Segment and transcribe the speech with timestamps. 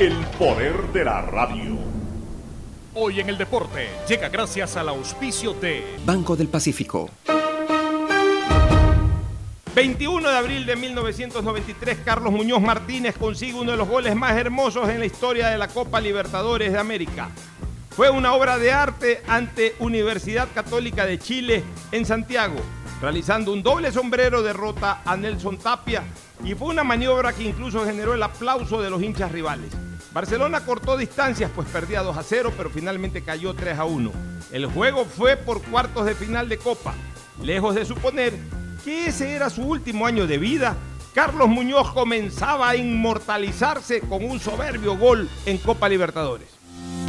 [0.00, 1.78] El poder de la radio.
[2.92, 7.08] Hoy en el deporte llega gracias al auspicio de Banco del Pacífico.
[9.76, 14.88] 21 de abril de 1993, Carlos Muñoz Martínez consigue uno de los goles más hermosos
[14.88, 17.28] en la historia de la Copa Libertadores de América.
[17.90, 21.62] Fue una obra de arte ante Universidad Católica de Chile
[21.92, 22.56] en Santiago,
[23.00, 26.02] realizando un doble sombrero derrota a Nelson Tapia
[26.44, 29.70] y fue una maniobra que incluso generó el aplauso de los hinchas rivales.
[30.12, 34.12] Barcelona cortó distancias pues perdía 2 a 0 pero finalmente cayó 3 a 1.
[34.52, 36.94] El juego fue por cuartos de final de Copa.
[37.42, 38.32] Lejos de suponer
[38.84, 40.76] que ese era su último año de vida,
[41.14, 46.55] Carlos Muñoz comenzaba a inmortalizarse con un soberbio gol en Copa Libertadores.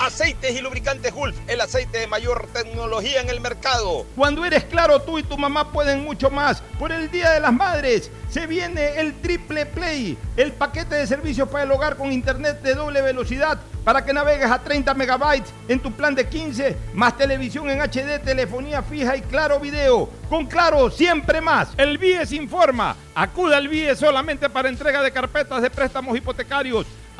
[0.00, 4.06] Aceites y lubricantes Gulf, el aceite de mayor tecnología en el mercado.
[4.16, 6.62] Cuando eres claro, tú y tu mamá pueden mucho más.
[6.78, 11.50] Por el Día de las Madres se viene el Triple Play, el paquete de servicios
[11.50, 15.80] para el hogar con internet de doble velocidad para que navegues a 30 megabytes en
[15.80, 20.08] tu plan de 15, más televisión en HD, telefonía fija y claro video.
[20.28, 21.68] Con claro, siempre más.
[21.76, 22.96] El BIES informa.
[23.14, 26.86] Acuda al BIES solamente para entrega de carpetas de préstamos hipotecarios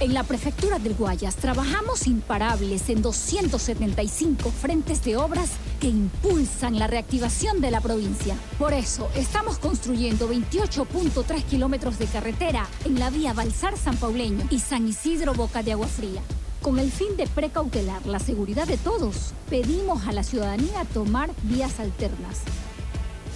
[0.00, 5.50] En la Prefectura del Guayas trabajamos imparables en 275 frentes de obras
[5.80, 8.36] que impulsan la reactivación de la provincia.
[8.58, 14.58] Por eso, estamos construyendo 28.3 kilómetros de carretera en la vía Balsar San Pauleño y
[14.58, 16.22] San Isidro Boca de Agua Fría.
[16.60, 21.78] Con el fin de precautelar la seguridad de todos, pedimos a la ciudadanía tomar vías
[21.78, 22.40] alternas.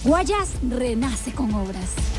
[0.03, 2.18] Guayas renace con obras.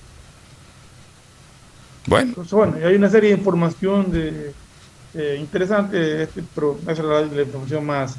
[2.07, 2.29] Bueno.
[2.31, 4.53] Entonces, bueno, hay una serie de información de,
[5.15, 8.17] eh, interesante, este, pero esa es la, información más,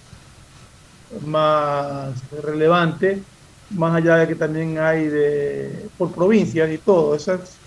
[1.25, 2.13] más
[2.43, 3.21] relevante,
[3.71, 7.57] más allá de que también hay de por provincias y todo, esas,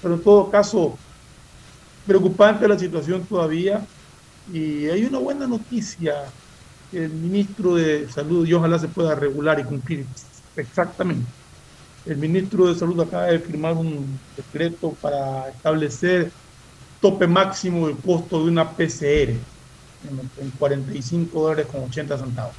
[0.00, 0.96] pero en todo caso,
[2.06, 3.84] preocupante la situación todavía
[4.52, 6.14] y hay una buena noticia.
[6.92, 10.06] El ministro de Salud, y ojalá se pueda regular y cumplir
[10.56, 11.26] exactamente.
[12.06, 16.30] El ministro de Salud acaba de firmar un decreto para establecer
[17.00, 19.30] tope máximo del costo de una PCR
[20.40, 22.54] en, 45 dólares con 80 centavos.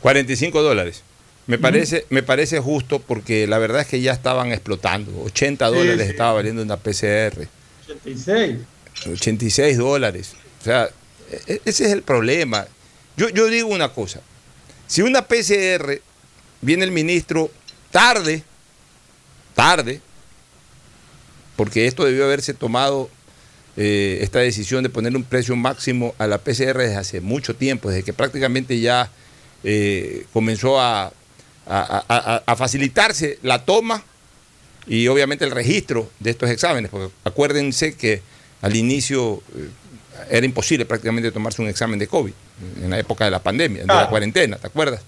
[0.00, 1.02] 45 dólares.
[1.46, 5.10] Me parece, me parece justo porque la verdad es que ya estaban explotando.
[5.24, 7.48] 80 dólares estaba valiendo una PCR.
[7.84, 8.58] 86.
[9.10, 10.34] 86 dólares.
[10.60, 10.88] O sea,
[11.46, 12.66] e-, ese es el problema.
[13.16, 14.20] Yo, yo digo una cosa.
[14.86, 16.00] Si una PCR
[16.62, 17.50] viene el ministro
[17.90, 18.44] tarde,
[19.60, 20.00] tarde,
[21.54, 23.10] porque esto debió haberse tomado,
[23.76, 27.90] eh, esta decisión de poner un precio máximo a la PCR desde hace mucho tiempo,
[27.90, 29.10] desde que prácticamente ya
[29.62, 31.12] eh, comenzó a,
[31.66, 34.02] a, facilitarse la toma
[34.86, 38.22] y obviamente el registro de estos exámenes, porque acuérdense que
[38.62, 39.68] al inicio eh,
[40.30, 42.32] era imposible prácticamente tomarse un examen de COVID
[42.82, 45.02] en la época de la pandemia, de la cuarentena, ¿te acuerdas?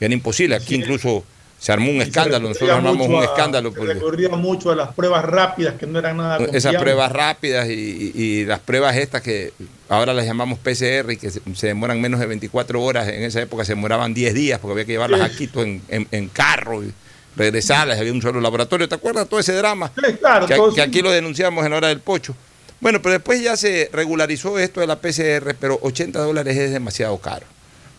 [0.00, 0.56] era imposible.
[0.56, 1.24] Aquí incluso
[1.62, 3.72] se armó un escándalo, nosotros armamos un escándalo.
[3.72, 8.44] Se recurría mucho a las pruebas rápidas que no eran nada Esas pruebas rápidas y,
[8.46, 9.52] las pruebas estas que
[9.88, 13.64] ahora las llamamos PCR y que se, demoran menos de 24 horas, en esa época
[13.64, 16.92] se demoraban 10 días porque había que llevarlas a Quito en, carro y
[17.36, 19.92] regresarlas, había un solo laboratorio, ¿te acuerdas todo ese drama?
[20.18, 22.34] claro, que, que aquí lo denunciamos en la hora del pocho.
[22.80, 27.16] Bueno, pero después ya se regularizó esto de la PCR, pero 80 dólares es demasiado
[27.18, 27.46] caro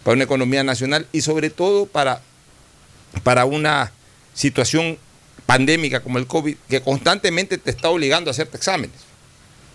[0.04, 2.20] para una economía nacional y sobre todo para,
[3.22, 3.92] para una
[4.34, 4.98] situación
[5.46, 8.96] pandémica como el COVID que constantemente te está obligando a hacerte exámenes.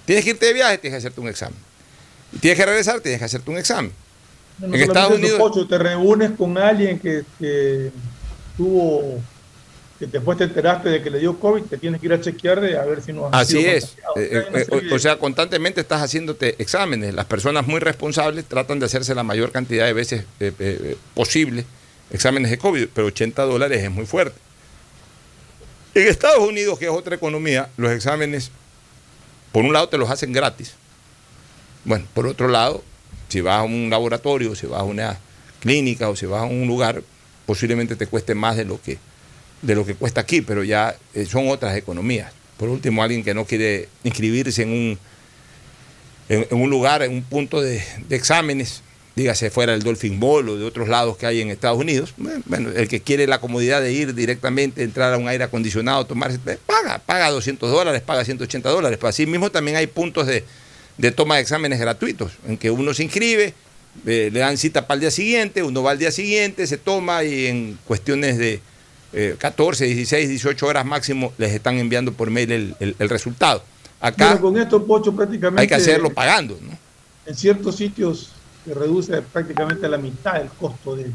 [0.06, 1.58] Tienes que irte de viaje, tienes que hacerte un examen.
[2.40, 3.93] Tienes que regresar, tienes que hacerte un examen.
[4.62, 5.69] en Estados Unidos...
[5.69, 7.90] te reúnes con alguien que, que
[8.56, 9.20] tuvo
[9.99, 12.61] que después te enteraste de que le dio COVID, te tienes que ir a chequear
[12.61, 13.96] de a ver si no has Así es.
[14.17, 17.14] Eh, eh, o, sea, constantemente estás haciéndote exámenes.
[17.14, 21.64] Las personas muy responsables tratan de hacerse la mayor cantidad de veces eh, posible
[22.10, 24.38] exámenes de COVID, pero 80 dólares es muy fuerte.
[25.94, 28.50] En Estados Unidos, que es otra economía, los exámenes,
[29.52, 30.75] por un lado, te los hacen gratis.
[31.85, 32.85] Bueno, por otro lado,
[33.28, 35.18] si vas a un laboratorio, si vas a una
[35.61, 37.02] clínica o si vas a un lugar,
[37.47, 38.99] posiblemente te cueste más de lo que
[39.62, 42.32] de lo que cuesta aquí, pero ya eh, son otras economías.
[42.56, 44.99] Por último, alguien que no quiere inscribirse en un,
[46.28, 48.82] en, un lugar, en un punto de, exámenes,
[49.18, 52.70] dígase fuera del Dolphin Bowl o de otros lados que hay en Estados Unidos, bueno,
[52.75, 56.58] el que quiere la comodidad de ir directamente, entrar a un aire acondicionado, tomarse, eh,
[56.64, 58.98] paga, paga 200 dólares, paga 180 dólares.
[59.02, 60.44] Así mismo también hay puntos de,
[61.12, 63.54] toma de exámenes gratuitos, en que uno se inscribe,
[64.06, 67.25] eh, le dan cita para el día siguiente, uno va al día siguiente, se toma
[67.25, 68.60] y en cuestiones de
[69.38, 73.64] 14, 16, 18 horas máximo les están enviando por mail el, resultado.
[74.00, 75.62] Acá con esto, Pocho, prácticamente...
[75.62, 76.78] Hay que hacerlo pagando, ¿no?
[77.26, 78.30] En ciertos sitios
[78.68, 81.10] se reduce prácticamente a la mitad el costo de,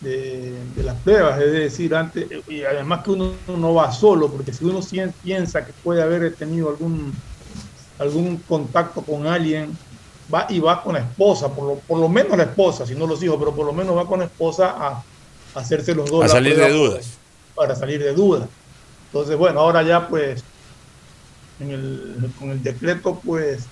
[0.00, 4.64] de, las pruebas, es decir, antes, y además que uno no va solo, porque si
[4.64, 4.80] uno
[5.22, 7.14] piensa que puede haber tenido algún,
[7.98, 9.76] algún contacto con alguien,
[10.32, 13.06] va y va con la esposa, por lo, por lo menos la esposa, si no
[13.06, 15.04] los hijos, pero por lo menos va con la esposa a
[15.54, 16.24] hacerse los dos.
[16.24, 17.12] A salir de dudas.
[17.54, 18.48] Para salir de dudas.
[19.06, 20.42] Entonces, bueno, ahora ya pues,
[21.60, 23.66] en el, con el decreto, pues,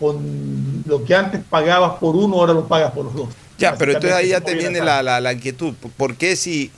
[0.00, 3.28] con lo que antes pagabas por uno, ahora lo pagas por los dos.
[3.58, 5.74] Ya, pero entonces ahí ya te viene la, la, inquietud.
[5.98, 6.72] ¿Por qué si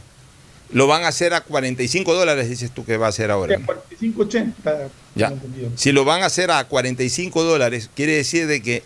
[0.73, 3.57] lo van a hacer a 45 dólares, dices tú que va a ser ahora.
[3.57, 3.65] ¿no?
[3.65, 4.89] 45, 80.
[5.15, 5.33] Ya.
[5.77, 8.83] Si lo van a hacer a 45 dólares, quiere decir de que,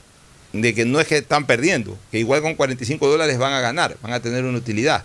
[0.53, 3.97] de que no es que están perdiendo, que igual con 45 dólares van a ganar,
[4.03, 5.05] van a tener una utilidad.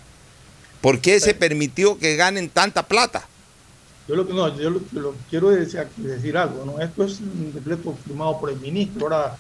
[0.82, 3.28] ¿Por qué se permitió que ganen tanta plata?
[4.12, 6.82] Yo lo que no, yo lo, lo quiero decir, decir, algo, ¿no?
[6.82, 9.06] Esto es un decreto firmado por el ministro.
[9.06, 9.38] Ahora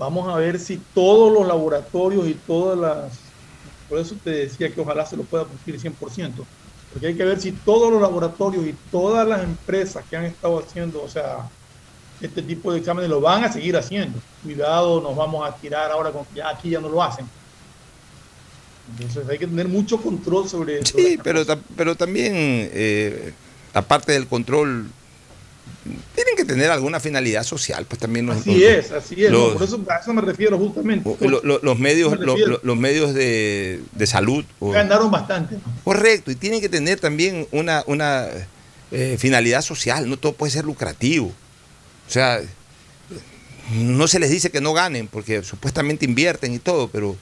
[0.00, 3.30] vamos a ver si todos los laboratorios y todas las
[3.88, 5.94] por eso te decía que ojalá se lo pueda cumplir 100%,
[6.92, 10.60] porque hay que ver si todos los laboratorios y todas las empresas que han estado
[10.60, 11.48] haciendo, o sea,
[12.20, 14.18] este tipo de exámenes lo van a seguir haciendo.
[14.42, 17.26] Cuidado, nos vamos a tirar ahora con que ya aquí ya no lo hacen.
[18.92, 20.96] Entonces hay que tener mucho control sobre eso.
[20.96, 21.44] Sí, pero,
[21.76, 23.32] pero también, eh,
[23.74, 24.86] aparte del control,
[26.14, 29.32] tienen que tener alguna finalidad social, pues también los, Así es, así es.
[29.32, 31.08] por eso, a eso me refiero justamente.
[31.20, 34.44] los medios, los, medios de, salud.
[34.60, 35.56] Ganaron bastante.
[35.84, 38.26] Correcto, y tienen que tener también una, una
[38.90, 41.28] eh, finalidad social, no todo puede ser lucrativo.
[41.28, 42.40] O sea,
[43.74, 47.16] no se les dice que no ganen, porque supuestamente invierten y todo, pero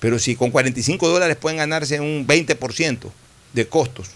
[0.00, 2.98] pero si con 45 dólares pueden ganarse un 20%
[3.52, 4.10] de costos,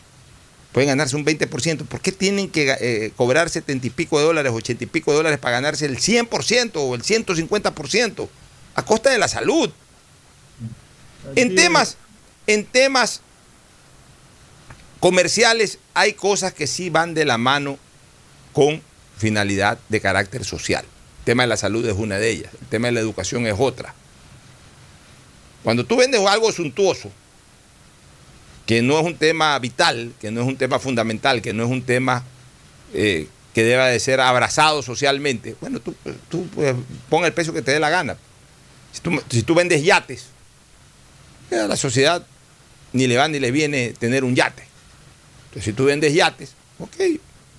[0.73, 4.53] pueden ganarse un 20%, ¿por qué tienen que eh, cobrar 70 y pico de dólares,
[4.55, 8.29] 80 y pico de dólares para ganarse el 100% o el 150%
[8.75, 9.71] a costa de la salud?
[11.37, 11.99] En temas,
[12.47, 13.21] en temas
[14.99, 17.79] comerciales hay cosas que sí van de la mano
[18.53, 18.83] con
[19.19, 20.85] finalidad de carácter social.
[21.21, 23.55] El tema de la salud es una de ellas, el tema de la educación es
[23.59, 23.95] otra.
[25.63, 27.13] Cuando tú vendes algo suntuoso,
[28.73, 31.69] que no es un tema vital, que no es un tema fundamental, que no es
[31.69, 32.25] un tema
[32.95, 35.95] eh, que deba de ser abrazado socialmente, bueno, tú,
[36.31, 36.75] tú pues,
[37.23, 38.17] el precio que te dé la gana.
[39.29, 40.29] Si tú, vendes yates,
[41.51, 42.27] a la sociedad
[42.95, 44.65] ni le va ni le viene tener un yate.
[45.49, 46.97] Entonces, si tú vendes yates, ok,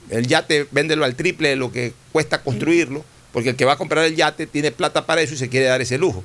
[0.09, 3.77] el yate véndelo al triple de lo que cuesta construirlo, porque el que va a
[3.77, 6.23] comprar el yate tiene plata para eso y se quiere dar ese lujo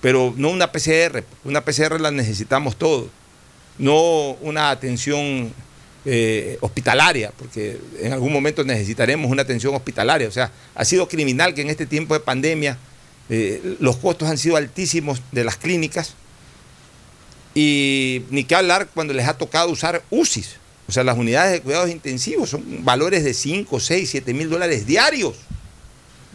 [0.00, 3.08] pero no una PCR, una PCR la necesitamos todos,
[3.78, 5.52] no una atención
[6.04, 10.28] eh, hospitalaria, porque en algún momento necesitaremos una atención hospitalaria.
[10.28, 12.78] O sea, ha sido criminal que en este tiempo de pandemia
[13.28, 16.14] eh, los costos han sido altísimos de las clínicas
[17.54, 20.56] y ni qué hablar cuando les ha tocado usar UCIs.
[20.88, 24.86] O sea, las unidades de cuidados intensivos son valores de 5, 6, 7 mil dólares
[24.86, 25.36] diarios.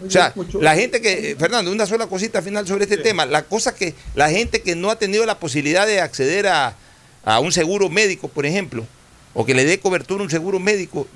[0.05, 3.43] O sea, la gente que, eh, Fernando, una sola cosita final sobre este tema, la
[3.43, 6.75] cosa que la gente que no ha tenido la posibilidad de acceder a,
[7.23, 8.85] un seguro médico, por ejemplo,
[9.33, 11.07] o que le dé cobertura un seguro médico,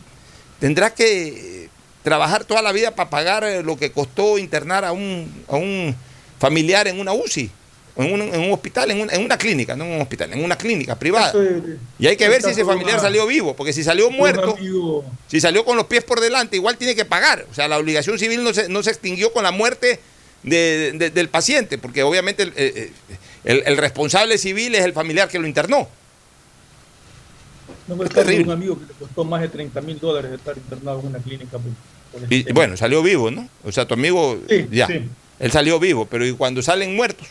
[0.59, 1.69] tendrá que eh,
[2.03, 5.95] trabajar toda la vida para pagar eh, lo que costó internar a un, a un
[6.39, 7.51] familiar en una UCI
[7.97, 10.55] en un, en un hospital, en, en, una clínica, no en un hospital, en una
[10.55, 11.33] clínica privada.
[11.97, 14.55] y hay que ver si ese familiar salió vivo, porque si salió muerto,
[15.27, 17.45] si salió con los pies por delante, igual tiene que pagar.
[17.49, 19.99] O sea, la obligación civil no se, no se extinguió con la muerte
[20.43, 22.91] del paciente, porque obviamente eh,
[23.43, 25.87] el, el, responsable civil es el familiar que lo internó.
[27.87, 30.99] No me está un amigo que le costó más de 30 mil dólares estar internado
[30.99, 31.57] en una clínica.
[32.29, 33.47] y, bueno, salió vivo, ¿no?
[33.63, 34.37] O sea, tu amigo
[34.71, 34.87] ya,
[35.39, 37.27] él salió vivo, pero ¿y cuando salen muertos?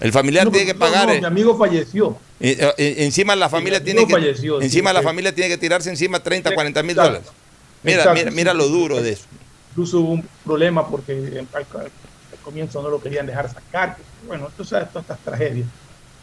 [0.00, 1.08] El familiar tiene que pagar.
[1.08, 2.16] mi amigo falleció.
[2.40, 6.54] Eh, eh, encima la familia tiene que encima la familia tiene que tirarse encima 30,
[6.54, 7.26] 40 mil dólares.
[7.82, 9.24] Mira, mira, mira, lo duro de eso.
[9.70, 11.66] Incluso hubo un problema porque al,
[12.48, 13.98] comienzo no lo querían dejar sacar.
[14.26, 15.68] Bueno, tú sabes todas estas tragedias.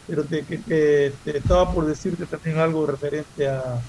[0.08, 3.79] Pero te, te, estaba por decirte también algo referente a,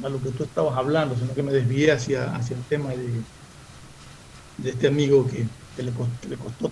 [0.00, 3.08] lo que tú estabas hablando, sino que me desvié hacia, hacia el tema de,
[4.58, 5.46] de este amigo que,
[5.82, 6.70] le, que le costó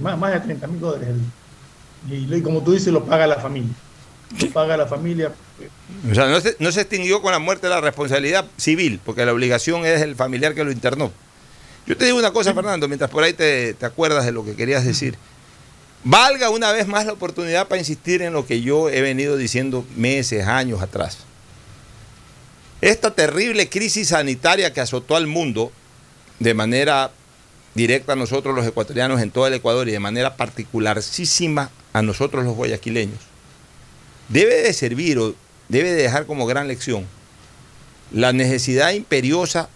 [0.00, 1.08] más, más de 30 mil dólares.
[2.08, 3.74] Y, como tú dices, lo paga la familia.
[4.40, 5.32] Lo paga la familia.
[6.10, 9.32] O sea, no se, no se extinguió con la muerte la responsabilidad civil, porque la
[9.32, 11.12] obligación es el familiar que lo internó.
[11.86, 14.54] Yo te digo una cosa, Fernando, mientras por ahí te, te acuerdas de lo que
[14.54, 15.16] querías decir.
[16.04, 19.84] Valga una vez más la oportunidad para insistir en lo que yo he venido diciendo
[19.96, 21.18] meses, años atrás.
[22.80, 25.70] Esta terrible crisis sanitaria que azotó al mundo
[26.40, 27.12] de manera
[27.74, 32.44] directa a nosotros los ecuatorianos en todo el Ecuador y de manera particularísima a nosotros
[32.44, 33.20] los guayaquileños,
[34.28, 35.34] debe de servir o
[35.68, 37.06] debe de dejar como gran lección
[38.10, 39.68] la necesidad imperiosa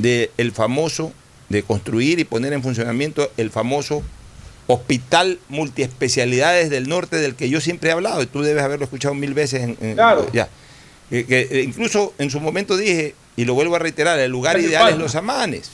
[0.00, 1.12] del el famoso,
[1.48, 4.02] de construir y poner en funcionamiento el famoso
[4.66, 9.14] hospital multiespecialidades del norte del que yo siempre he hablado, y tú debes haberlo escuchado
[9.14, 9.62] mil veces.
[9.62, 10.26] En, claro.
[10.32, 10.48] Ya.
[11.10, 14.90] Que, eh, incluso en su momento dije, y lo vuelvo a reiterar, el lugar ideal
[14.90, 15.70] es Los Amanes.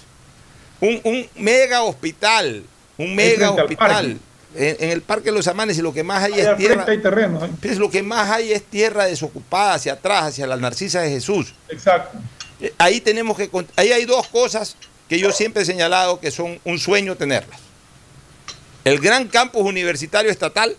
[0.81, 2.63] Un, mega hospital,
[2.97, 4.19] un mega hospital.
[4.55, 6.85] en, el Parque de los Amanes y lo que más hay, es tierra.
[6.89, 7.51] Hay terreno, ¿eh?
[7.61, 11.55] pues, lo que más hay es tierra desocupada hacia atrás, hacia la Narcisa de Jesús.
[11.69, 12.19] Exacto.
[12.61, 14.77] Eh, ahí tenemos que ahí hay dos cosas
[15.09, 17.61] que yo siempre he señalado que son un sueño tenerlas.
[18.85, 20.77] El gran campus universitario estatal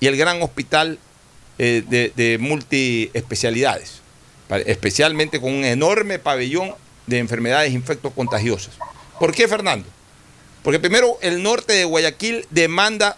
[0.00, 0.98] y el gran hospital
[1.58, 4.00] eh, de, de multiespecialidades,
[4.66, 6.74] especialmente con un enorme pabellón
[7.06, 8.74] de enfermedades infectocontagiosas.
[9.18, 9.88] ¿Por qué, Fernando?
[10.62, 13.16] Porque primero el norte de Guayaquil demanda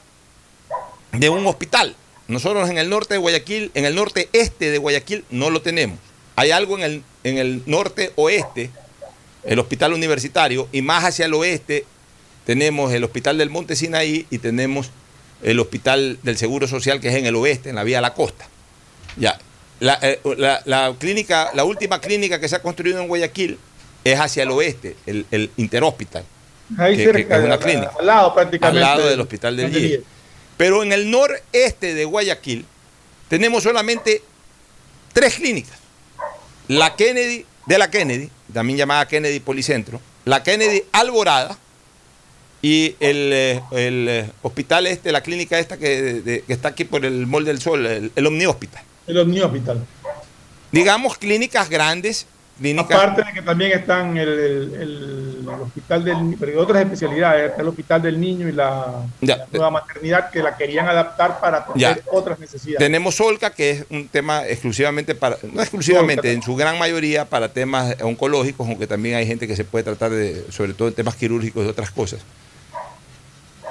[1.12, 1.96] de un hospital.
[2.28, 5.98] Nosotros en el norte de Guayaquil, en el norte este de Guayaquil, no lo tenemos.
[6.36, 8.70] Hay algo en el, en el norte oeste,
[9.44, 11.84] el hospital universitario, y más hacia el oeste
[12.44, 14.90] tenemos el hospital del Monte Sinaí y tenemos
[15.42, 18.14] el hospital del Seguro Social que es en el oeste, en la vía a la
[18.14, 18.46] costa.
[19.16, 19.38] Ya.
[19.78, 23.58] La, eh, la, clínica, la última clínica que se ha construido en Guayaquil
[24.04, 26.24] es hacia el oeste, el, el Interhospital.
[26.78, 27.92] Ahí cerca, es una clínica.
[27.98, 28.78] Al lado prácticamente.
[28.78, 29.98] Al lado del hospital del Guía.
[30.56, 32.66] Pero en el noreste de Guayaquil
[33.28, 34.22] tenemos solamente
[35.12, 35.79] tres clínicas.
[36.70, 41.58] La Kennedy, de la Kennedy, también llamada Kennedy Policentro, la Kennedy Alborada
[42.62, 47.44] y el, eh, eh, hospital este, la clínica esta que, está aquí por el Mall
[47.44, 48.84] del Sol, el, el Omni Hospital.
[49.08, 49.84] El Omni Hospital.
[50.70, 52.26] Digamos clínicas grandes
[52.78, 58.20] Aparte de que también están el, el, hospital del pero otras especialidades, el hospital del
[58.20, 59.06] niño y la,
[59.50, 62.78] nueva maternidad que la querían adaptar para atender otras necesidades.
[62.78, 67.48] Tenemos Solca, que es un tema exclusivamente para, no exclusivamente, en su gran mayoría para
[67.48, 71.16] temas oncológicos, aunque también hay gente que se puede tratar de, sobre todo en temas
[71.16, 72.20] quirúrgicos y otras cosas.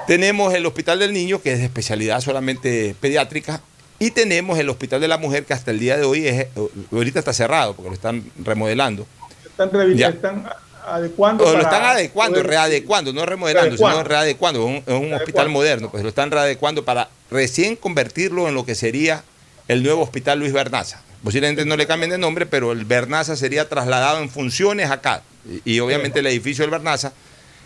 [0.08, 3.60] Tenemos el Hospital del Niño, que es de especialidad solamente pediátrica,
[4.02, 6.46] y tenemos el Hospital de la Mujer que hasta el día de hoy es,
[6.90, 9.06] ahorita está cerrado porque lo están remodelando.
[9.44, 10.48] Están, están
[10.86, 11.44] adecuando.
[11.44, 14.66] lo están adecuando, readecuando, no remodelando, sino readecuando.
[14.86, 19.22] Es un, hospital moderno, pues lo están readecuando para recién convertirlo en lo que sería
[19.68, 21.02] el nuevo Hospital Luis Bernaza.
[21.22, 25.22] Posiblemente no le cambien de nombre, pero el Bernaza sería trasladado en funciones acá.
[25.66, 27.12] Y, obviamente el edificio del Bernaza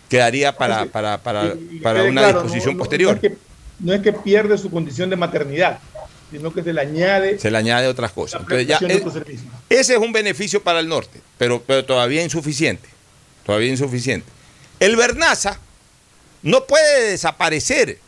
[0.09, 3.21] quedaría para, para, para, para una disposición posterior.
[3.79, 5.79] no es que pierde su condición de maternidad
[6.35, 7.39] sino que se le añade.
[7.39, 8.41] Se le añade otras cosas.
[9.69, 12.89] ese es un beneficio para el norte, pero, pero todavía insuficiente.
[13.45, 14.27] Todavía insuficiente.
[14.79, 15.59] El Bernaza
[16.41, 17.99] no puede desaparecer,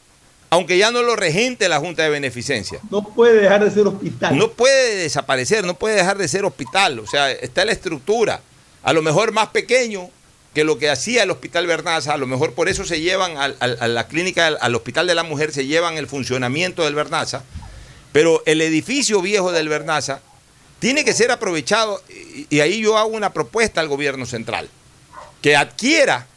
[0.49, 2.79] aunque ya no lo regente la Junta de Beneficencia.
[2.91, 4.37] No puede dejar de ser hospital.
[4.37, 6.99] No puede desaparecer, no puede dejar de ser hospital.
[6.99, 8.41] O sea, está la estructura.
[8.83, 10.09] A lo mejor más pequeño
[10.53, 13.87] que lo que hacía el Hospital Bernaza, a lo mejor por eso se llevan a
[13.87, 17.43] la clínica, al, Hospital de la Mujer, se llevan el funcionamiento del Bernaza
[18.11, 20.21] pero el edificio viejo del Bernaza
[20.79, 22.01] tiene que ser aprovechado
[22.49, 24.69] y ahí yo hago una propuesta al gobierno central,
[25.41, 26.27] que adquiera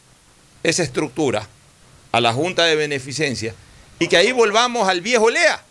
[0.63, 1.47] esa estructura
[2.13, 3.55] a la Junta de Beneficencia
[3.99, 5.63] y que ahí volvamos al viejo Lea.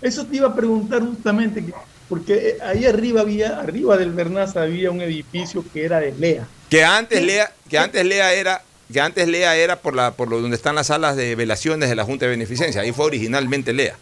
[0.00, 1.62] Eso te iba a preguntar justamente,
[2.08, 6.46] porque ahí arriba había, arriba del Bernaza había un edificio que era de Lea.
[6.70, 10.40] Que antes Lea, que antes Lea era, que antes Lea era por la, por lo
[10.40, 12.80] donde están las salas de velaciones de la Junta de Beneficencia.
[12.80, 13.96] Ahí fue originalmente Lea.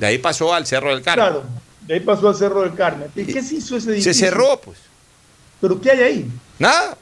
[0.00, 1.26] De ahí pasó al Cerro del Carmen.
[1.26, 1.44] Claro,
[1.86, 3.10] de ahí pasó al Cerro del Carmen.
[3.14, 4.14] ¿Y qué se hizo ese edificio?
[4.14, 4.78] Se cerró, pues.
[5.60, 6.30] ¿Pero qué hay ahí?
[6.58, 6.96] Nada.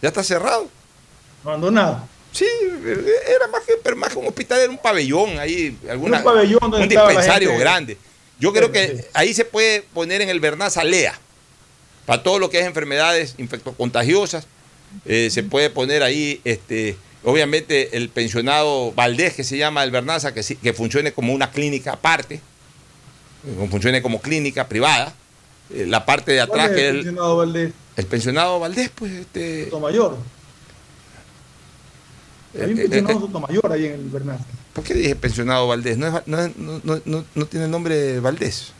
[0.00, 0.68] Ya está cerrado.
[1.44, 2.06] Abandonado.
[2.30, 2.46] Sí,
[3.28, 6.60] era más que, pero más que un hospital, era un pabellón ahí, alguna, un pabellón
[6.60, 7.98] donde un dispensario grande.
[8.38, 11.18] Yo creo que ahí se puede poner en el Bernaza Lea,
[12.06, 14.46] para todo lo que es enfermedades infectocontagiosas,
[15.04, 20.32] eh, se puede poner ahí este, Obviamente el pensionado Valdés, que se llama el Bernaza,
[20.32, 22.40] que, que funcione como una clínica aparte,
[23.44, 25.14] que funcione como clínica privada.
[25.72, 27.72] Eh, la parte de atrás que el pensionado Valdés.
[27.96, 29.64] El pensionado Valdés, pues este.
[29.64, 30.16] Sotomayor.
[32.54, 34.44] Hay un eh, eh, pensionado Sotomayor ahí en el Bernaza.
[34.72, 35.98] ¿Por qué dije pensionado Valdés?
[35.98, 38.72] ¿No, no, tiene nombre Valdés?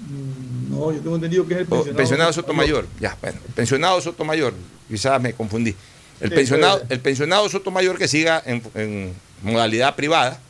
[0.00, 2.86] Mm, no, yo tengo entendido que es el pensionado, pensionado Sotomayor.
[3.00, 4.54] Ya, bueno, pensionado Sotomayor.
[4.88, 5.74] Quizás me confundí.
[6.20, 10.40] El, pensionado, el pensionado Sotomayor que siga en, modalidad privada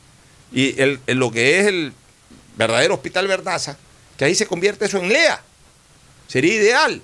[0.53, 1.93] y el, lo que es el
[2.57, 3.77] verdadero hospital Verdaza,
[4.17, 5.43] que ahí se convierte eso en LEA.
[6.29, 7.03] Sería ideal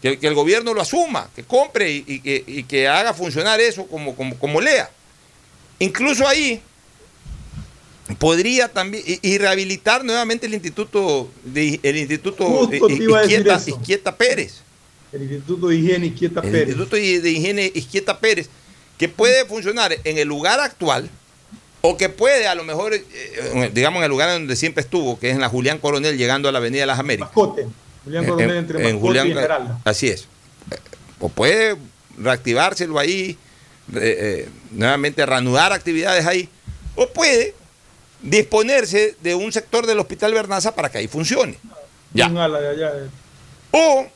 [0.00, 4.90] que, el gobierno lo asuma, que compre y, que, haga funcionar eso como, como, LEA.
[5.78, 6.62] Incluso ahí
[8.18, 12.68] podría también y, rehabilitar nuevamente el instituto de, el instituto
[13.66, 14.62] Izquieta Pérez
[15.12, 16.62] el Instituto de Higiene Izquieta Pérez.
[16.62, 18.48] El Instituto de Higiene Izquieta Pérez,
[18.98, 21.08] que puede funcionar en el lugar actual
[21.82, 25.18] o que puede a lo mejor, eh, eh, digamos, en el lugar donde siempre estuvo,
[25.18, 27.28] que es en la Julián Coronel, llegando a la Avenida de las Américas.
[27.28, 27.66] Mascote.
[28.04, 29.34] Julián Coronel entre en, Julián, y
[29.84, 30.26] Así es.
[31.18, 31.76] O puede
[32.18, 33.36] reactivárselo ahí,
[34.70, 36.48] nuevamente reanudar actividades ahí,
[36.96, 37.54] o puede
[38.22, 41.58] disponerse de un sector del Hospital Bernaza para que ahí funcione.
[42.12, 42.26] Ya.
[42.26, 43.08] Eh.
[43.70, 44.06] O,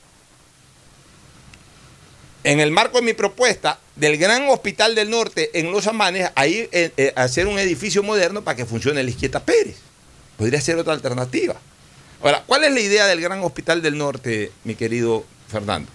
[2.44, 6.68] en el marco de mi propuesta, del Gran Hospital del Norte en Los Amanes, ahí
[6.72, 9.76] eh, eh, hacer un edificio moderno para que funcione el Izquieta Pérez.
[10.36, 11.56] Podría ser otra alternativa.
[12.22, 15.90] Ahora, ¿cuál es la idea del Gran Hospital del Norte, mi querido Fernando?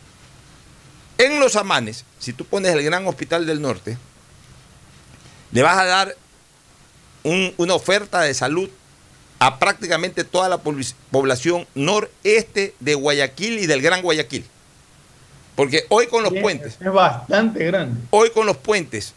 [1.18, 3.98] En Los Amanes, si tú pones el Gran Hospital del Norte,
[5.52, 6.16] le vas a dar
[7.24, 8.70] un- una oferta de salud
[9.40, 14.46] a prácticamente toda la pobl- población noreste de Guayaquil y del Gran Guayaquil.
[15.60, 18.00] Porque hoy con los puentes, Es bastante grande.
[18.12, 19.14] hoy con los puentes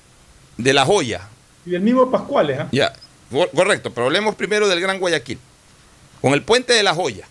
[0.57, 1.29] de La Joya,
[1.65, 2.69] Y del mismo Pascuales, ¿ah?
[2.73, 2.93] ya,
[3.31, 5.39] cor- correcto, pero hablemos primero del Gran Guayaquil.
[6.21, 7.29] Con el puente de La Joya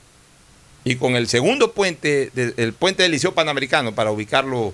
[0.85, 4.73] y con el segundo puente, de- el puente del Liceo Panamericano, para ubicarlo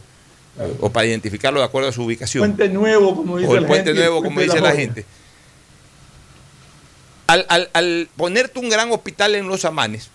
[0.60, 2.42] eh, o para identificarlo de acuerdo a su ubicación.
[2.42, 4.82] Puente nuevo, como dice o el la puente gente, nuevo, puente como dice la Joya.
[4.82, 5.06] gente.
[7.26, 10.12] Al, al- al ponerte un gran hospital en Los Amanes,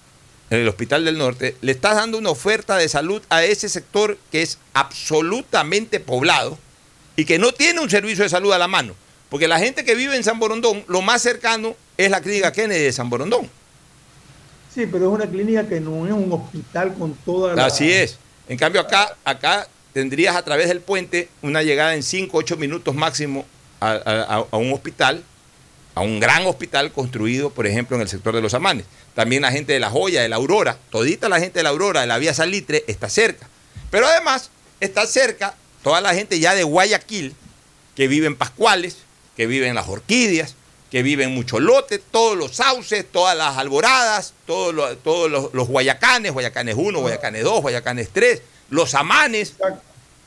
[0.53, 4.19] en el Hospital del Norte, le estás dando una oferta de salud a ese sector
[4.31, 6.59] que es absolutamente poblado
[7.17, 8.95] y que no tiene un servicio de salud a la mano.
[9.31, 12.83] Porque la gente que vive en San Borondón, lo más cercano es la clínica Kennedy
[12.85, 13.49] de San Borondón.
[14.75, 17.67] Sí, pero es una clínica que no es un hospital con toda la...
[17.67, 18.19] Así es.
[18.49, 22.95] En cambio, acá, acá tendrías a través del puente una llegada en 5, 8 minutos
[22.95, 23.47] máximo
[23.81, 25.23] a, a- a un hospital,
[25.95, 28.87] a un gran hospital construido, por ejemplo, en el sector de los Amanes.
[29.15, 32.01] También la gente de La Joya, de la Aurora, todita la gente de la Aurora,
[32.01, 33.49] de la Vía Salitre, está cerca.
[33.91, 34.51] Pero además
[34.81, 37.35] está cerca toda la gente ya de Guayaquil,
[37.95, 38.99] que vive en Pascuales,
[39.37, 40.57] que vive en las Orquídeas,
[40.91, 46.33] que vive en Mucholote, todos los sauces, todas las alboradas, todos los, todos los, Guayacanes,
[46.33, 49.55] Guayacanes 1, Guayacanes 2, Guayacanes 3, los Amanes.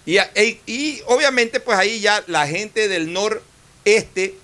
[0.06, 0.17] Y,
[0.65, 4.38] y obviamente pues ahí ya la gente del noreste,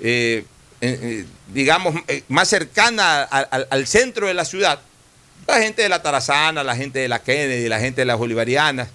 [0.00, 0.44] eh,
[0.86, 4.80] eh, eh, digamos, eh, más cercana al- centro de la ciudad,
[5.46, 8.88] la gente de la Tarazana, la gente de la Kennedy, la gente de las Bolivarianas,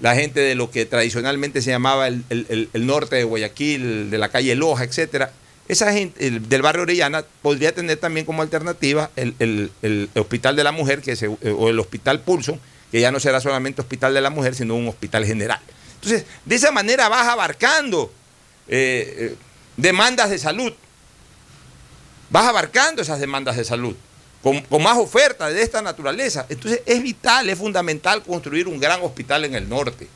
[0.00, 4.18] la gente de lo que tradicionalmente se llamaba el, el- el- norte de Guayaquil, de
[4.18, 5.32] la calle Loja, etcétera.
[5.66, 9.70] Esa gente el- del barrio Orellana podría tener también como alternativa el,
[10.14, 12.58] Hospital de la Mujer que se- o el Hospital Pulso,
[12.92, 15.60] que ya no será solamente Hospital de la Mujer, sino un hospital general.
[15.96, 18.12] Entonces, de esa manera vas abarcando
[19.76, 20.72] demandas de salud,
[22.30, 23.96] vas abarcando esas demandas de salud
[24.42, 26.46] con, más oferta de esta naturaleza.
[26.48, 30.08] Entonces es vital, es fundamental construir un gran hospital en el norte,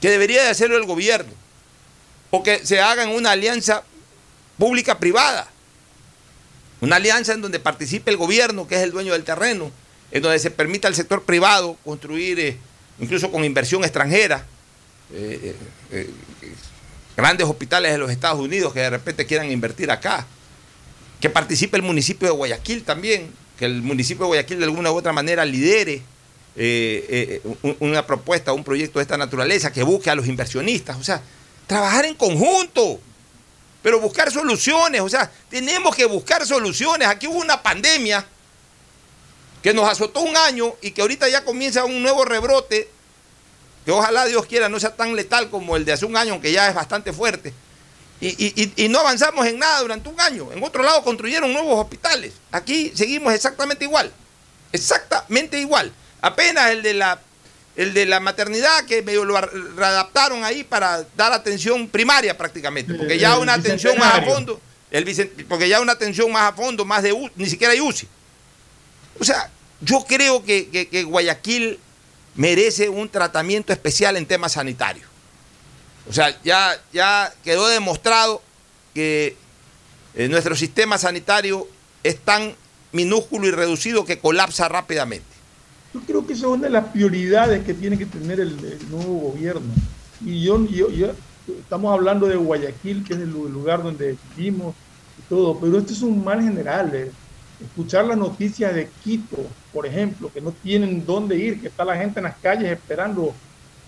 [0.00, 1.32] que debería de hacerlo el gobierno,
[2.30, 3.82] o que se haga en una alianza
[4.58, 5.48] pública-privada,
[6.80, 9.70] una alianza en donde participe el gobierno, que es el dueño del terreno,
[10.10, 12.56] en donde se permita al sector privado construir, eh,
[12.98, 14.44] incluso con inversión extranjera,
[15.12, 15.54] eh,
[15.92, 16.10] eh,
[17.16, 20.26] grandes hospitales de los Estados Unidos que de repente quieran invertir acá
[21.20, 24.96] que participe el municipio de Guayaquil también, que el municipio de Guayaquil de alguna u
[24.96, 26.02] otra manera lidere
[26.56, 30.96] eh, eh, un- una propuesta, un proyecto de esta naturaleza, que busque a los inversionistas,
[30.98, 31.22] o sea,
[31.66, 33.00] trabajar en conjunto,
[33.82, 37.06] pero buscar soluciones, o sea, tenemos que buscar soluciones.
[37.08, 38.26] Aquí hubo una pandemia
[39.62, 42.88] que nos azotó un año y que ahorita ya comienza un nuevo rebrote,
[43.84, 46.50] que ojalá Dios quiera no sea tan letal como el de hace un año, aunque
[46.52, 47.52] ya es bastante fuerte.
[48.20, 50.52] Y, y- y- y no avanzamos en nada durante un año.
[50.52, 52.34] En otro lado construyeron nuevos hospitales.
[52.52, 54.12] Aquí seguimos exactamente igual.
[54.72, 55.92] Exactamente igual.
[56.20, 57.20] Apenas el de la,
[57.76, 62.94] el de la maternidad que medio lo ar- readaptaron ahí para dar atención primaria prácticamente.
[62.94, 64.60] Porque ya una atención más a fondo.
[64.90, 65.04] El
[65.48, 68.06] porque ya una atención más a fondo, más de ni siquiera hay UCI.
[69.18, 71.78] O sea, yo creo que, que- que Guayaquil
[72.34, 75.08] merece un tratamiento especial en temas sanitarios.
[76.08, 78.42] O sea, ya, ya quedó demostrado
[78.94, 79.36] que
[80.14, 81.68] eh, nuestro sistema sanitario
[82.02, 82.54] es tan
[82.92, 85.26] minúsculo y reducido que colapsa rápidamente.
[85.94, 88.56] Yo creo que esa es una de las prioridades que tiene que tener el,
[88.90, 89.72] nuevo gobierno.
[90.24, 90.88] Y yo, yo,
[91.60, 94.74] estamos hablando de Guayaquil, que es el lu- lugar donde vivimos
[95.18, 96.90] y todo, pero esto es un mal general.
[96.94, 97.10] eh.
[97.62, 99.36] Escuchar las noticias de Quito,
[99.72, 103.34] por ejemplo, que no tienen dónde ir, que está la gente en las calles esperando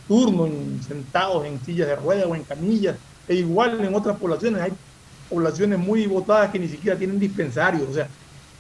[0.08, 2.96] turno, en- sentados en sillas de ruedas o en camillas,
[3.28, 4.60] e igual en otras poblaciones.
[4.62, 4.72] Hay
[5.28, 7.88] poblaciones muy votadas que ni siquiera tienen dispensarios.
[7.88, 8.08] O sea,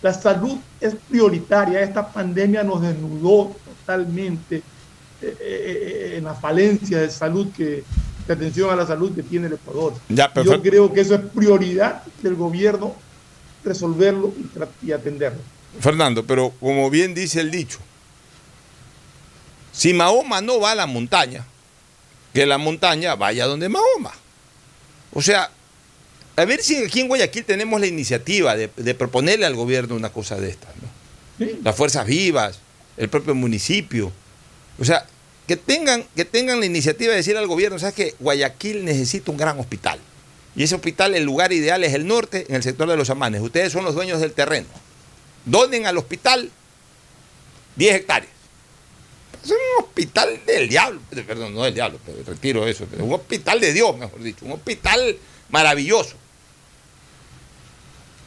[0.02, 1.80] la salud es prioritaria.
[1.80, 4.56] Esta pandemia nos desnudó totalmente
[5.20, 7.84] eh, eh, en la falencia de salud que
[8.26, 9.94] de atención a la salud que tiene el Ecuador.
[10.08, 12.94] Ya, Yo creo que eso es prioridad del gobierno
[13.64, 14.32] resolverlo
[14.82, 15.40] y, y atenderlo.
[15.80, 17.78] Fernando, pero como bien dice el dicho,
[19.72, 21.44] si Mahoma no va a la montaña,
[22.32, 24.12] que la montaña vaya donde Mahoma.
[25.12, 25.50] O sea,
[26.36, 30.36] a ver si aquí en Guayaquil tenemos la iniciativa de, proponerle al gobierno una cosa
[30.36, 30.70] de estas.
[30.76, 31.46] ¿no?
[31.62, 32.58] Las fuerzas vivas,
[32.96, 34.12] el propio municipio.
[34.78, 35.06] O sea,
[35.46, 39.36] que tengan, que tengan la iniciativa de decir al gobierno, ¿sabes que Guayaquil necesita un
[39.36, 39.98] gran hospital?
[40.54, 43.40] Y ese hospital, el lugar ideal es el norte, en el sector de los amanes.
[43.40, 44.68] Ustedes son los dueños del terreno.
[45.44, 46.50] Donen al hospital
[47.76, 48.32] 10 hectáreas.
[49.44, 53.60] Es un hospital del diablo, perdón, no del diablo, pero retiro eso, pero un hospital
[53.60, 55.16] de Dios, mejor dicho, un hospital
[55.50, 56.14] maravilloso.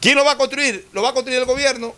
[0.00, 0.86] ¿Quién lo va a construir?
[0.92, 1.94] Lo va a construir el gobierno.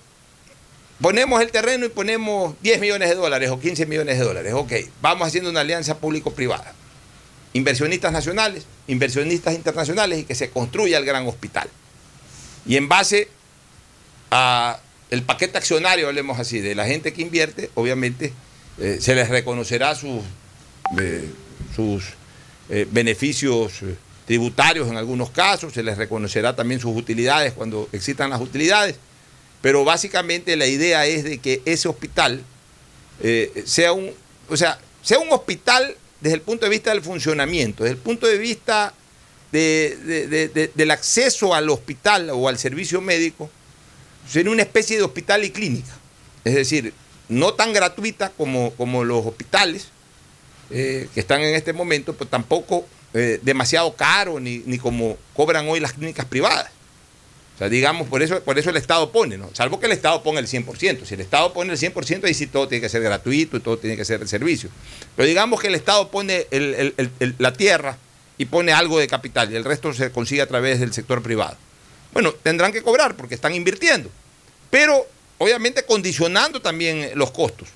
[1.01, 4.53] Ponemos el terreno y ponemos 10 millones de dólares o 15 millones de dólares.
[4.55, 6.75] Ok, vamos haciendo una alianza público-privada.
[7.53, 11.69] Inversionistas nacionales, inversionistas internacionales y que se construya el gran hospital.
[12.67, 13.29] Y en base
[14.31, 18.33] a el paquete accionario, hablemos así, de la gente que invierte, obviamente
[18.81, 20.23] eh, se les reconocerá sus,
[21.01, 21.29] eh,
[21.75, 22.05] sus
[22.69, 23.73] eh, beneficios
[24.25, 28.97] tributarios en algunos casos, se les reconocerá también sus utilidades cuando existan las utilidades,
[29.63, 32.43] pero básicamente la idea es de que ese hospital
[33.65, 34.13] sea un,
[34.49, 38.29] o sea, sea un hospital desde el punto de vista del funcionamiento, desde el punto
[38.29, 38.95] de vista
[39.51, 43.51] del acceso al hospital o al servicio médico,
[44.31, 45.97] sería una especie de hospital y clínica.
[46.45, 46.93] Es decir,
[47.29, 49.89] no tan gratuita como, como los hospitales
[50.71, 55.69] eh, que están en este momento, pues tampoco eh, demasiado caro ni, ni, como cobran
[55.69, 56.71] hoy las clínicas privadas.
[57.55, 59.51] O sea, digamos, por eso, por eso el Estado pone, ¿no?
[59.53, 61.05] Salvo que el Estado ponga el 100%.
[61.05, 63.79] Si el Estado pone el 100%, ahí sí todo tiene que ser gratuito y todo
[63.79, 64.71] tiene que ser de servicio.
[65.17, 66.47] Pero digamos que el Estado pone
[67.39, 67.97] la tierra
[68.37, 71.57] y pone algo de capital y el resto se consigue a través del sector privado.
[72.13, 74.09] Bueno, tendrán que cobrar porque están invirtiendo.
[74.71, 75.07] Pero
[75.39, 77.69] obviamente condicionando también los costos.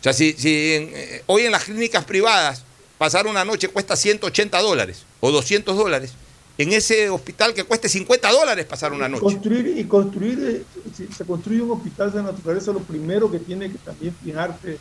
[0.00, 2.64] O sea, si, eh, hoy en las clínicas privadas
[2.98, 6.12] pasar una noche cuesta 180 dólares o 200 dólares,
[6.56, 9.22] en ese hospital que cueste 50 dólares pasar una noche.
[9.22, 10.62] Construir, y construir, eh,
[10.94, 14.78] si se construye un hospital de naturaleza, lo primero que tiene que también fijarte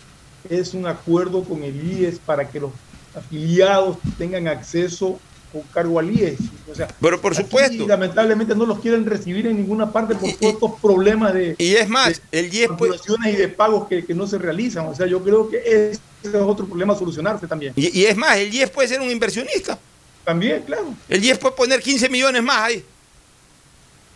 [0.50, 2.72] es un acuerdo con el IES para que los
[3.16, 5.20] afiliados tengan acceso
[5.54, 6.40] con cargo al IES.
[6.70, 7.88] O sea, Pero por supuesto.
[7.88, 11.56] lamentablemente no los quieren recibir en ninguna parte por todos estos problemas de.
[11.60, 12.70] Y es más, el IES.
[12.78, 12.98] Puede...
[13.26, 14.88] y de pagos que, no se realizan.
[14.88, 17.74] O sea, yo creo que ese es otro problema a solucionarse también.
[17.76, 19.78] Y, es más, el IES puede ser un inversionista.
[20.26, 20.96] También, claro.
[21.08, 22.84] El IES puede poner 15 millones más ahí.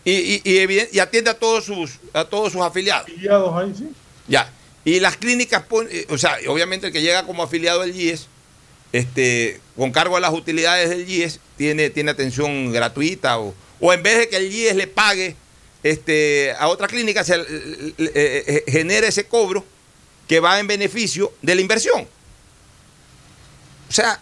[0.04, 3.04] Y, y, atiende a todos sus a todos sus afiliados.
[3.04, 3.88] Afiliados ahí, sí.
[4.26, 4.50] Ya.
[4.84, 8.26] Y las clínicas, eh, o sea, obviamente el que llega como afiliado al IES
[8.92, 14.02] este, con cargo a las utilidades del IES, tiene, tiene atención gratuita o, o en
[14.02, 15.36] vez de que el IES le pague
[15.82, 17.34] este, a otra clínica, se
[18.66, 19.64] genera ese cobro
[20.26, 22.06] que va en beneficio de la inversión.
[23.88, 24.20] O sea,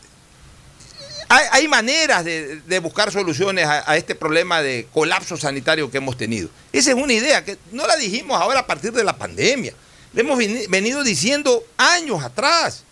[1.29, 6.49] hay, maneras de, buscar soluciones a, este problema de colapso sanitario que hemos tenido.
[6.73, 9.75] Esa es una idea que no la dijimos ahora a partir de la pandemia.
[10.13, 12.85] Le hemos venido diciendo años atrás.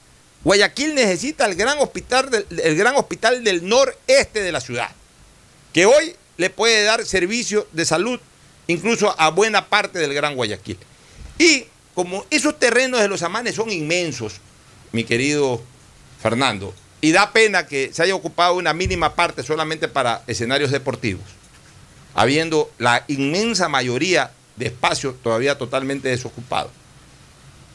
[0.44, 4.90] Guayaquil necesita el gran hospital del, gran hospital del noreste de la ciudad,
[5.72, 8.20] que hoy le puede dar servicio de salud
[8.66, 10.78] incluso a buena parte del Gran Guayaquil.
[11.38, 14.35] Y como esos terrenos de los amanes son inmensos,
[14.92, 15.62] mi querido
[16.20, 21.24] Fernando, y da pena que se haya ocupado una mínima parte solamente para escenarios deportivos,
[22.14, 26.70] habiendo la inmensa mayoría de espacios todavía totalmente desocupados.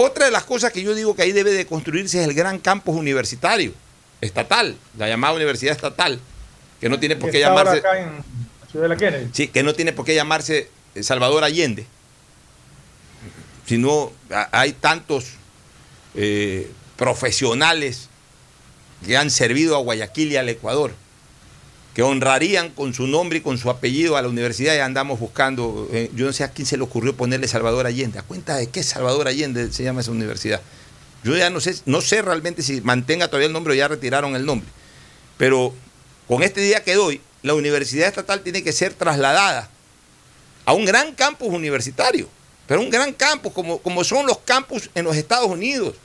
[0.02, 2.58] Otra de las cosas que yo digo que ahí debe de construirse es el gran
[2.58, 3.74] campus universitario,
[4.22, 6.22] estatal, la llamada universidad estatal,
[6.80, 7.80] que no tiene por qué llamarse...
[7.80, 8.24] Acá en
[8.72, 9.30] Ciudad de la Kennedy.
[9.34, 11.86] Sí, que no tiene por qué llamarse eh, Salvador Allende,
[13.66, 14.14] sino
[14.54, 15.34] hay tantos
[16.16, 18.08] eh, profesionales
[19.06, 20.94] que han servido a Guayaquil y al Ecuador
[21.94, 25.90] que honrarían con su nombre y con su apellido a la universidad y andamos buscando,
[25.92, 28.68] eh, yo no sé a quién se le ocurrió ponerle Salvador Allende, a cuenta de
[28.68, 30.62] qué Salvador Allende se llama esa universidad.
[31.24, 34.36] Yo ya no sé, no sé realmente si mantenga todavía el nombre o ya retiraron
[34.36, 34.70] el nombre,
[35.38, 35.74] pero
[36.28, 39.70] con este día que doy, la universidad estatal tiene que ser trasladada
[40.66, 42.30] a un gran campus universitario,
[42.68, 45.96] pero un gran campus como, como son los campus en los Estados Unidos,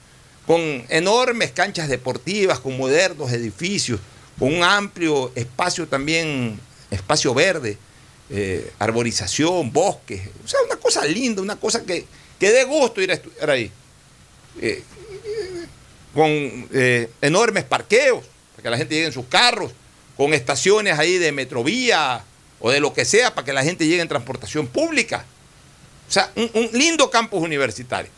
[0.47, 4.01] con enormes canchas deportivas, con modernos edificios,
[4.40, 6.59] un amplio espacio también,
[6.90, 7.79] espacio verde,
[8.31, 12.07] eh, arborización, bosques, o sea, una cosa linda, una cosa que,
[12.38, 13.70] que dé gusto ir a estudiar ahí.
[14.61, 14.83] Eh,
[16.14, 19.73] con eh, enormes parqueos, para que la gente llegue en sus carros,
[20.16, 22.25] con estaciones ahí de metrovía
[22.61, 25.25] o de lo que sea, para que la gente llegue en transportación pública.
[26.09, 28.11] O sea, un, un lindo campus universitario.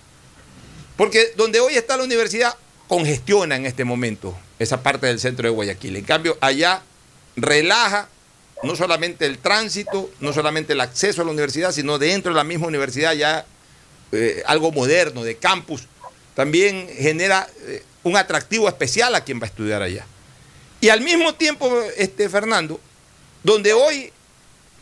[0.97, 2.55] Porque donde hoy está la universidad,
[2.89, 5.97] congestiona en este momento esa parte del centro de Guayaquil.
[5.97, 6.83] En cambio, allá
[7.37, 8.09] relaja
[8.63, 12.45] no solamente el tránsito, no solamente el acceso a la universidad, sino dentro de la
[12.45, 13.45] misma universidad ya
[14.13, 15.83] eh, algo moderno, de campus,
[16.35, 20.07] también genera eh, un atractivo especial a quien va a estudiar allá.
[20.81, 22.81] Y al mismo tiempo, este, Fernando,
[23.43, 24.13] donde hoy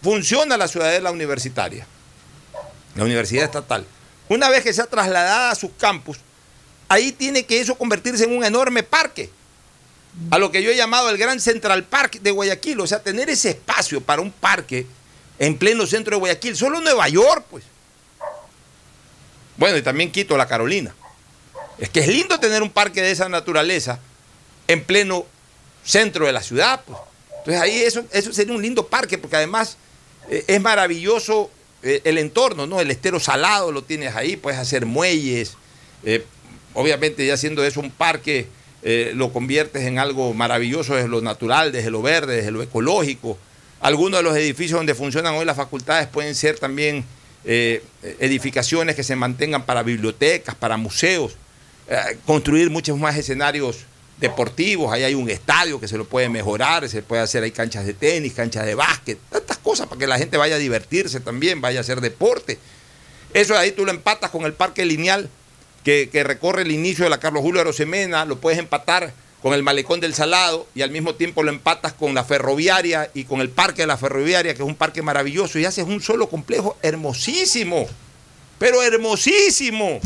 [0.03, 1.87] funciona la ciudadela universitaria,
[2.95, 3.87] la universidad estatal,
[4.29, 6.19] una vez que sea trasladada a sus campus,
[6.89, 9.31] ahí tiene que eso convertirse en un enorme parque,
[10.31, 13.29] a lo que yo he llamado el Gran Central Park de Guayaquil, o sea, tener
[13.31, 14.87] ese espacio para un parque
[15.39, 17.65] en pleno centro de Guayaquil, solo Nueva York, pues.
[19.57, 20.95] Bueno, y también Quito, la Carolina.
[21.79, 23.99] Es que es lindo tener un parque de esa naturaleza
[24.69, 25.27] en pleno
[25.85, 26.83] centro de la ciudad.
[26.87, 26.99] Pues.
[27.39, 29.77] Entonces ahí eso, eso sería un lindo parque, porque además
[30.29, 31.51] eh, es maravilloso
[31.83, 32.81] eh, el entorno, ¿no?
[32.81, 35.55] El estero salado lo tienes ahí, puedes hacer muelles.
[36.05, 36.25] Eh,
[36.75, 38.47] obviamente ya siendo eso un parque,
[39.15, 43.39] lo conviertes en algo maravilloso desde lo natural, desde lo verde, desde lo ecológico.
[43.81, 47.05] Algunos de los edificios donde funcionan hoy las facultades pueden ser también
[47.45, 51.37] edificaciones que se mantengan para bibliotecas, para museos.
[52.25, 53.85] construir muchos más escenarios
[54.19, 57.85] deportivos, ahí hay un estadio que se lo puede mejorar, se puede hacer, hay canchas
[57.85, 61.61] de tenis, canchas de básquet, tantas cosas para que la gente vaya a divertirse también,
[61.61, 62.59] vaya a hacer deporte.
[63.35, 65.29] Eso ahí tú lo empatas con el parque lineal
[65.85, 70.01] que, recorre el inicio de la Carlos Julio Arosemena, lo puedes empatar con el malecón
[70.01, 73.83] del Salado y al mismo tiempo lo empatas con la ferroviaria y con el parque
[73.83, 77.87] de la ferroviaria, que es un parque maravilloso, y haces un solo complejo hermosísimo,
[78.59, 80.01] pero hermosísimo.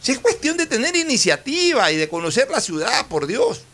[0.00, 3.64] Si es cuestión de tener iniciativa y de conocer la ciudad, por Dios.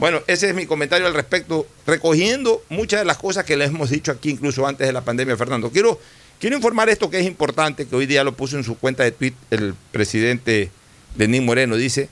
[0.00, 3.90] Bueno, ese es mi comentario al respecto, recogiendo muchas de las cosas que les hemos
[3.90, 5.70] dicho aquí, incluso antes de la pandemia, Fernando.
[5.70, 6.00] Quiero,
[6.40, 9.12] quiero informar esto que es importante, que hoy día lo puso en su cuenta de
[9.12, 10.70] tweet el presidente
[11.16, 11.76] Lenín Moreno.
[11.76, 12.08] Dice,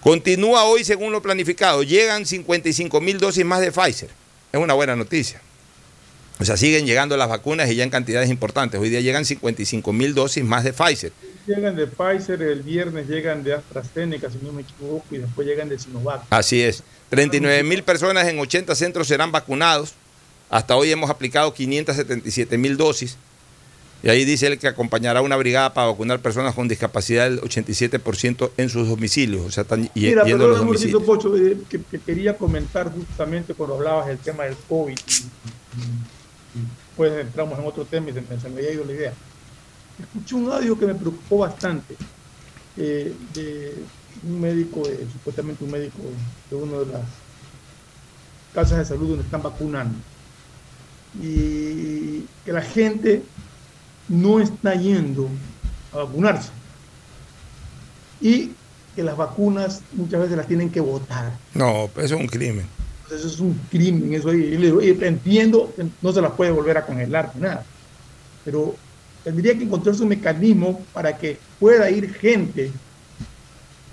[0.00, 4.10] continúa hoy según lo planificado, llegan 55 mil dosis más de Pfizer.
[4.52, 5.40] Es una buena noticia.
[6.40, 8.80] O sea, siguen llegando las vacunas y ya en cantidades importantes.
[8.80, 11.12] Hoy día llegan 55 mil dosis más de Pfizer.
[11.46, 15.68] Llegan de Pfizer, el viernes llegan de AstraZeneca, si no me equivoco, y después llegan
[15.68, 16.22] de Sinovac.
[16.30, 16.82] Así es.
[17.10, 19.94] 39 mil personas en 80 centros serán vacunados.
[20.52, 23.16] Hasta hoy hemos aplicado 577 mil dosis.
[24.02, 28.50] Y ahí dice él que acompañará una brigada para vacunar personas con discapacidad del 87%
[28.56, 29.46] en sus domicilios.
[29.46, 31.02] O sea, están Mira, yendo los domicilios.
[31.04, 34.98] Pocho, eh, que, quería comentar justamente cuando hablabas del tema del COVID
[36.88, 39.12] después entramos en otro tema y se, me había ido la idea.
[39.98, 41.96] Escuché un audio que me preocupó bastante
[42.76, 43.74] eh, de
[44.24, 45.98] un médico, supuestamente un médico
[46.50, 47.02] de una de las
[48.52, 49.96] casas de salud donde están vacunando.
[51.20, 53.22] Y que la gente
[54.08, 55.28] no está yendo
[55.92, 56.50] a vacunarse.
[58.20, 58.52] Y
[58.94, 61.32] que las vacunas muchas veces las tienen que votar.
[61.54, 62.66] No, eso es un crimen
[63.14, 67.64] eso es un crimen, eso entiendo que no se las puede volver a congelar, nada,
[68.44, 68.74] pero
[69.24, 72.70] tendría que encontrarse un mecanismo para que pueda ir gente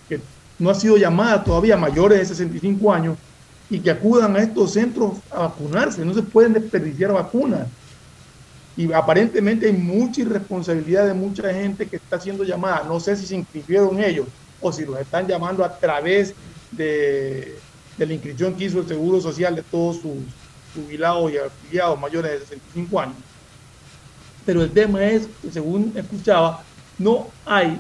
[0.08, 0.20] que
[0.58, 3.18] no ha sido llamada todavía mayores de 65 años
[3.70, 7.68] y que acudan a estos centros a vacunarse, no se pueden desperdiciar vacunas.
[8.76, 12.84] Y aparentemente hay mucha irresponsabilidad de mucha gente que está siendo llamada.
[12.88, 14.28] No sé si se inscribieron ellos
[14.62, 16.34] o si los están llamando a través
[16.72, 17.58] de
[17.98, 20.14] la inscripción que hizo el Seguro Social de todos sus
[20.74, 23.16] jubilados y afiliados mayores de 65 años.
[24.46, 26.64] Pero el tema es que, según escuchaba,
[26.98, 27.78] no hay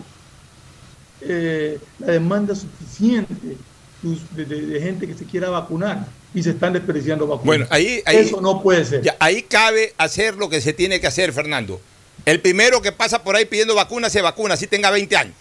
[1.21, 3.58] eh, la demanda suficiente
[4.01, 7.45] de, gente que se quiera vacunar y se están desperdiciando vacunas.
[7.45, 9.15] Bueno, ahí, Eso no puede ser.
[9.19, 11.81] ahí cabe hacer lo que se tiene que hacer, Fernando.
[12.25, 15.33] El primero que pasa por ahí pidiendo vacunas se vacuna, si tenga 20 años.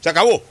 [0.00, 0.42] Se acabó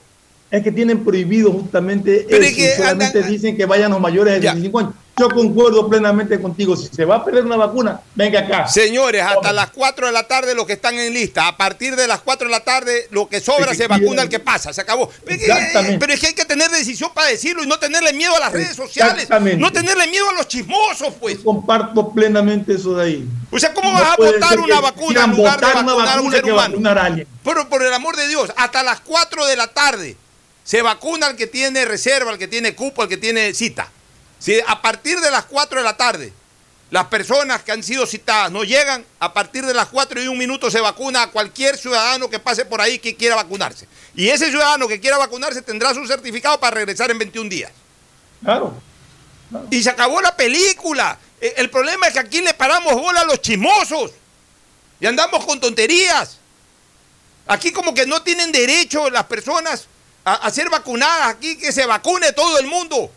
[0.52, 4.40] es que tienen prohibido justamente Pero eso, que solamente dicen que vayan los mayores de
[4.42, 4.92] 65 años.
[5.18, 6.74] Yo concuerdo plenamente contigo.
[6.74, 8.66] Si se va a perder una vacuna, venga acá.
[8.66, 11.48] Señores, hasta las 4 de la tarde los que están en lista.
[11.48, 14.38] A partir de las 4 de la tarde, lo que sobra se vacuna el que
[14.38, 14.72] pasa.
[14.72, 15.10] Se acabó.
[15.26, 15.98] Exactamente.
[15.98, 18.52] Pero es que hay que tener decisión para decirlo y no tenerle miedo a las
[18.52, 19.28] redes sociales.
[19.58, 21.38] No tenerle miedo a los chismosos, pues.
[21.40, 23.28] comparto plenamente eso de ahí.
[23.50, 26.44] O sea, ¿cómo vas a votar una vacuna en lugar de vacunar a un ser
[26.44, 27.26] humano?
[27.44, 30.16] Pero por el amor de Dios, hasta las 4 de la tarde
[30.64, 33.90] se vacuna al que tiene reserva, al que tiene cupo, al que tiene cita.
[34.42, 36.32] Si a partir de las 4 de la tarde
[36.90, 40.36] las personas que han sido citadas no llegan, a partir de las 4 y un
[40.36, 43.86] minuto se vacuna a cualquier ciudadano que pase por ahí que quiera vacunarse.
[44.16, 47.70] Y ese ciudadano que quiera vacunarse tendrá su certificado para regresar en 21 días.
[48.42, 48.74] Claro.
[49.70, 51.18] Y se acabó la película.
[51.40, 54.10] E, el problema es que aquí le paramos bola a los chismosos.
[55.00, 56.38] Y andamos con tonterías.
[57.46, 59.86] Aquí como que no tienen derecho las personas
[60.24, 63.10] a, ser vacunadas aquí, que se vacune todo el mundo.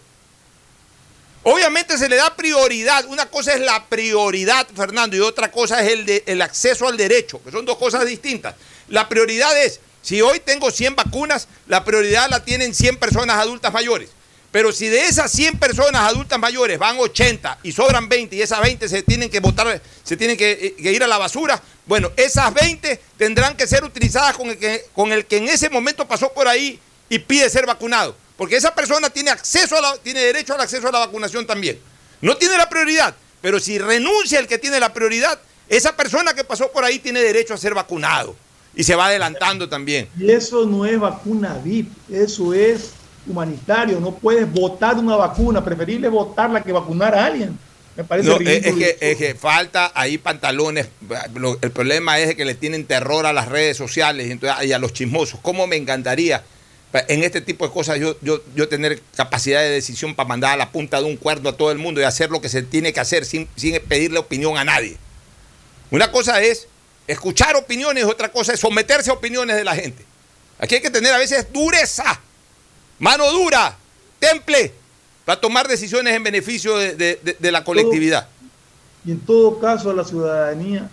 [1.47, 3.05] Obviamente se le da prioridad.
[3.05, 7.51] Una cosa es la prioridad, Fernando, y otra cosa es el, acceso al derecho, que
[7.51, 8.55] son dos cosas distintas.
[8.87, 13.71] La prioridad es, si hoy tengo 100 vacunas, la prioridad la tienen 100 personas adultas
[13.71, 14.09] mayores.
[14.51, 18.61] Pero si de esas 100 personas adultas mayores van 80 y sobran 20 y esas
[18.61, 22.51] 20 se tienen que votar, se tienen que, que ir a la basura, bueno, esas
[22.55, 26.33] 20 tendrán que ser utilizadas con el que, con el que en ese momento pasó
[26.33, 28.17] por ahí y pide ser vacunado.
[28.37, 31.79] Porque esa persona tiene, acceso a la, tiene derecho al acceso a la vacunación también.
[32.21, 36.43] No tiene la prioridad, pero si renuncia el que tiene la prioridad, esa persona que
[36.43, 38.35] pasó por ahí tiene derecho a ser vacunado.
[38.75, 40.09] Y se va adelantando también.
[40.19, 42.91] Y eso no es vacuna VIP, eso es
[43.25, 47.57] humanitario, no puedes votar una vacuna, preferible votarla que vacunar a alguien.
[47.95, 50.89] Me parece no, es, que, es, que, falta ahí pantalones.
[51.61, 55.39] El problema es que le tienen terror a las redes sociales y a los chismosos.
[55.41, 56.43] ¿Cómo me encantaría
[57.07, 60.57] en este tipo de cosas yo, yo, yo tener capacidad de decisión para mandar a
[60.57, 62.93] la punta de un cuerno a todo el mundo y hacer lo que se tiene
[62.93, 64.97] que hacer sin, sin pedirle opinión a nadie?
[65.91, 66.67] Una cosa es
[67.07, 70.05] escuchar opiniones, otra cosa es someterse a opiniones de la gente.
[70.59, 72.21] Aquí hay que tener a veces dureza
[72.99, 73.75] mano dura,
[74.19, 74.73] temple,
[75.25, 78.27] para tomar decisiones en beneficio de, la colectividad.
[79.05, 80.89] y en todo caso a la ciudadanía,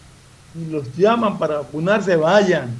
[0.53, 2.78] si los llaman para vacunarse, vayan.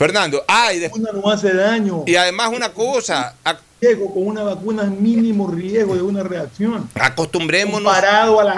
[0.00, 2.04] Fernando, ay, vacuna no hace daño.
[2.06, 6.88] Y además una cosa, con una vacuna es mínimo riesgo de una reacción.
[6.94, 7.82] Acostumbrémonos.
[7.82, 8.52] Comparado a la,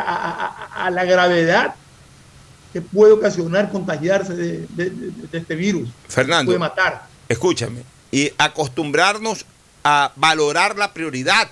[0.73, 1.75] a, la gravedad
[2.73, 4.69] que puede ocasionar contagiarse de,
[5.33, 5.89] este virus.
[6.07, 6.51] Fernando.
[6.51, 7.09] Puede matar.
[7.29, 7.83] Escúchame.
[8.13, 9.45] Y acostumbrarnos
[9.83, 11.49] a valorar la prioridad.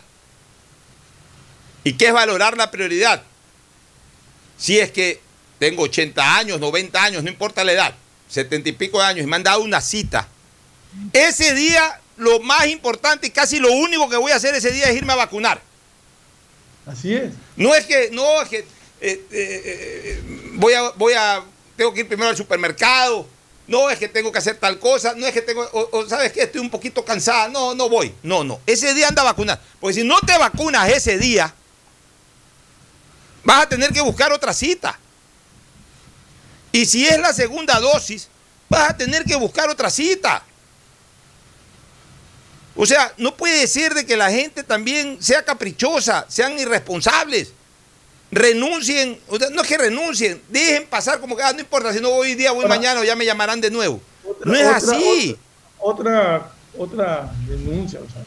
[1.82, 3.24] ¿Y qué es valorar la prioridad?
[4.56, 5.20] Si es que
[5.58, 7.94] tengo 80 años, 90 años, no importa la edad,
[8.30, 10.28] 70 y pico de años, y me han dado una cita.
[11.12, 14.86] Ese día, lo más importante y casi lo único que voy a hacer ese día
[14.86, 15.60] es irme a vacunar.
[16.86, 17.32] Así es.
[17.56, 18.66] No es que, no es que eh,
[19.00, 20.22] eh, eh,
[20.54, 21.42] voy, a, voy a,
[21.76, 23.26] tengo que ir primero al supermercado,
[23.66, 26.42] no es que tengo que hacer tal cosa, no es que tengo, o, sabes que
[26.42, 29.94] estoy un poquito cansada, no, no voy, no, no, ese día anda a vacunar, porque
[29.94, 31.54] si no te vacunas ese día,
[33.44, 34.98] vas a tener que buscar otra cita.
[36.72, 38.28] Y si es la segunda dosis,
[38.68, 40.42] vas a tener que buscar otra cita.
[42.76, 47.52] O sea, no puede ser de que la gente también sea caprichosa, sean irresponsables
[48.30, 49.18] renuncien,
[49.52, 52.34] no es que renuncien, dejen pasar como que ah, no importa, si no voy hoy
[52.34, 54.00] día, voy mañana o ya me llamarán de nuevo.
[54.44, 55.36] no es así.
[55.78, 58.22] Otra, otra, denuncia, o sea,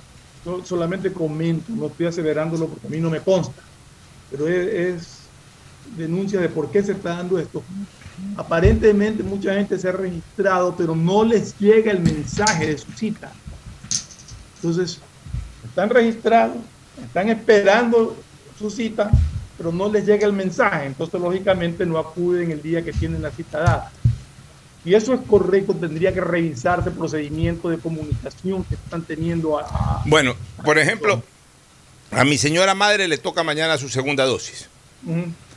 [0.45, 3.61] yo solamente comento, no estoy aseverándolo porque a mí no me consta,
[4.31, 5.19] pero es,
[5.95, 7.63] denuncia de por qué se está dando esto.
[8.37, 13.31] Aparentemente mucha gente se ha registrado, pero no les llega el mensaje de su cita.
[14.55, 14.99] Entonces,
[15.65, 16.57] están registrados,
[17.03, 18.15] están esperando
[18.57, 19.09] su cita,
[19.57, 23.31] pero no les llega el mensaje, entonces lógicamente no acuden el día que tienen la
[23.31, 23.91] cita dada.
[24.85, 29.57] Y eso es correcto, tendría que revisarse el procedimiento de comunicación que están teniendo.
[29.57, 31.23] A, bueno, por ejemplo,
[32.11, 34.67] a mi señora madre le toca mañana su segunda dosis.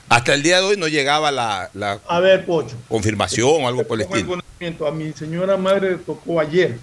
[0.09, 1.71] Hasta el día de hoy no llegaba la,
[2.07, 4.39] a ver, Pocho, confirmación o algo por el estilo.
[4.87, 6.79] A mi señora madre le tocó ayer.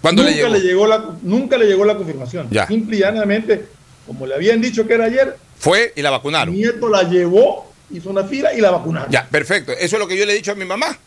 [0.00, 0.54] ¿Cuándo nunca le llegó?
[0.54, 2.48] Le llegó la, nunca le llegó la confirmación.
[2.50, 2.66] Ya.
[2.66, 3.66] Simple y llanamente,
[4.06, 6.52] como le habían dicho que era ayer, fue y la vacunaron.
[6.52, 9.10] Mi nieto la llevó, hizo una fila y la vacunaron.
[9.10, 9.72] Ya, perfecto.
[9.72, 10.98] Eso es lo que yo le he dicho a mi mamá.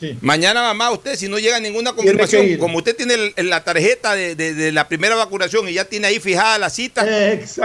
[0.00, 0.18] Sí.
[0.20, 4.88] Mañana, mamá, usted, si no llega ninguna confirmación, como usted tiene la tarjeta de, la
[4.88, 7.06] primera vacunación y ya tiene ahí fijada la cita,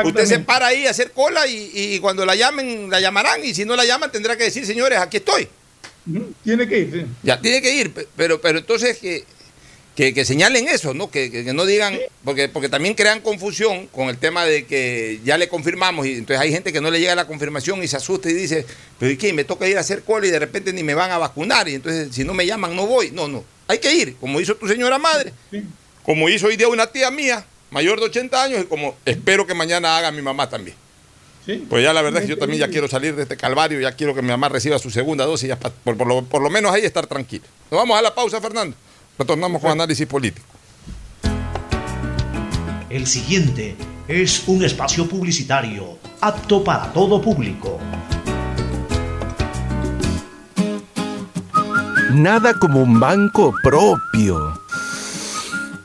[0.03, 3.43] usted se para ahí a hacer cola y, cuando la llamen, la llamarán.
[3.43, 5.47] Y si no la llaman, tendrá que decir, señores, aquí estoy.
[6.43, 7.05] Tiene que ir, sí.
[7.23, 7.93] Ya, tiene que ir.
[8.15, 9.25] Pero, pero entonces, que
[9.99, 11.11] que, señalen eso, ¿no?
[11.11, 15.49] Que, no digan, porque, porque también crean confusión con el tema de que ya le
[15.49, 18.33] confirmamos y entonces hay gente que no le llega la confirmación y se asusta y
[18.33, 18.65] dice,
[18.97, 19.33] pero ¿y qué?
[19.33, 21.75] Me toca ir a hacer cola y de repente ni me van a vacunar y
[21.75, 23.11] entonces si no me llaman no voy.
[23.11, 25.33] No, no, hay que ir, como hizo tu señora madre,
[26.03, 29.53] como hizo hoy día una tía mía, mayor de 80 años y como espero que
[29.53, 30.77] mañana haga mi mamá también.
[31.67, 33.93] Pues ya la verdad es que yo también ya quiero salir de este calvario, ya
[33.93, 36.71] quiero que mi mamá reciba su segunda dosis, ya por, por, lo, por lo menos
[36.71, 37.43] ahí estar tranquilo.
[37.71, 38.77] Nos vamos a la pausa, Fernando.
[39.19, 40.47] Retornamos con análisis político.
[42.89, 43.75] El siguiente
[44.07, 47.77] es un espacio publicitario apto para todo público.
[52.13, 54.53] Nada como un banco propio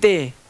[0.00, 0.32] 100.
[0.32, 0.40] CNT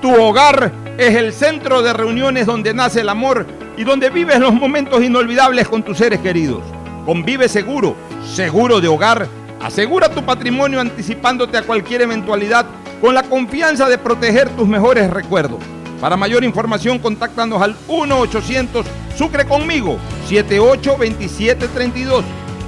[0.00, 4.52] tu hogar es el centro de reuniones donde nace el amor y donde vives los
[4.52, 6.62] momentos inolvidables con tus seres queridos.
[7.06, 7.96] Convive seguro,
[8.34, 9.26] seguro de hogar.
[9.62, 12.66] Asegura tu patrimonio anticipándote a cualquier eventualidad
[13.00, 15.60] con la confianza de proteger tus mejores recuerdos.
[16.00, 18.84] Para mayor información, contáctanos al 1-800
[19.16, 19.96] Sucre conmigo
[20.28, 22.24] 782732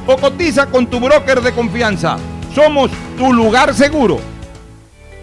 [0.06, 2.16] o cotiza con tu broker de confianza.
[2.54, 4.18] Somos tu lugar seguro.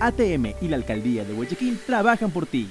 [0.00, 2.68] ATM y la Alcaldía de Guayaquil trabajan por ti.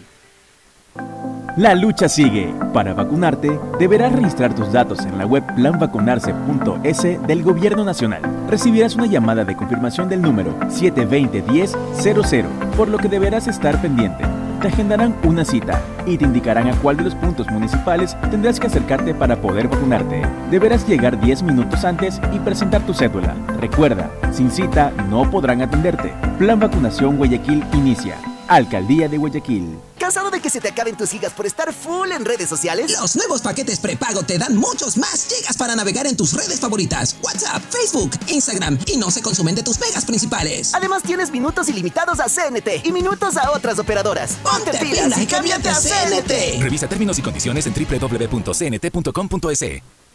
[1.55, 2.53] La lucha sigue.
[2.73, 8.21] Para vacunarte, deberás registrar tus datos en la web planvacunarse.es del Gobierno Nacional.
[8.47, 14.23] Recibirás una llamada de confirmación del número 720-1000, por lo que deberás estar pendiente.
[14.61, 18.67] Te agendarán una cita y te indicarán a cuál de los puntos municipales tendrás que
[18.67, 20.21] acercarte para poder vacunarte.
[20.51, 23.35] Deberás llegar 10 minutos antes y presentar tu cédula.
[23.59, 26.13] Recuerda, sin cita no podrán atenderte.
[26.37, 28.15] Plan Vacunación Guayaquil inicia.
[28.49, 29.88] Alcaldía de Guayaquil.
[30.09, 32.91] ¿Cansado de que se te acaben tus gigas por estar full en redes sociales?
[32.99, 37.15] Los nuevos paquetes prepago te dan muchos más gigas para navegar en tus redes favoritas.
[37.21, 40.73] WhatsApp, Facebook, Instagram y no se consumen de tus megas principales.
[40.73, 44.37] Además tienes minutos ilimitados a CNT y minutos a otras operadoras.
[44.41, 46.59] Ponte, pilas y cámbiate a CNT.
[46.59, 49.65] Revisa términos y condiciones en www.cnt.com.es.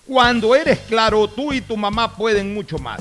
[0.09, 3.01] Cuando eres claro, tú y tu mamá pueden mucho más.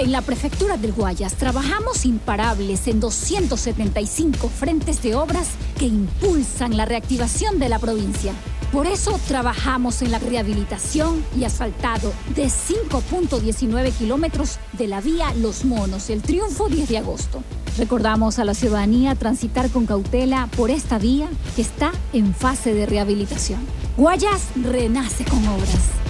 [0.00, 5.48] En la prefectura del Guayas trabajamos imparables en 275 frentes de obras
[5.78, 8.32] que impulsan la reactivación de la provincia.
[8.72, 15.66] Por eso trabajamos en la rehabilitación y asfaltado de 5.19 kilómetros de la vía Los
[15.66, 17.42] Monos, el triunfo 10 de agosto.
[17.76, 22.86] Recordamos a la ciudadanía transitar con cautela por esta vía que está en fase de
[22.86, 23.60] rehabilitación.
[23.98, 26.00] Guayas renace con obras.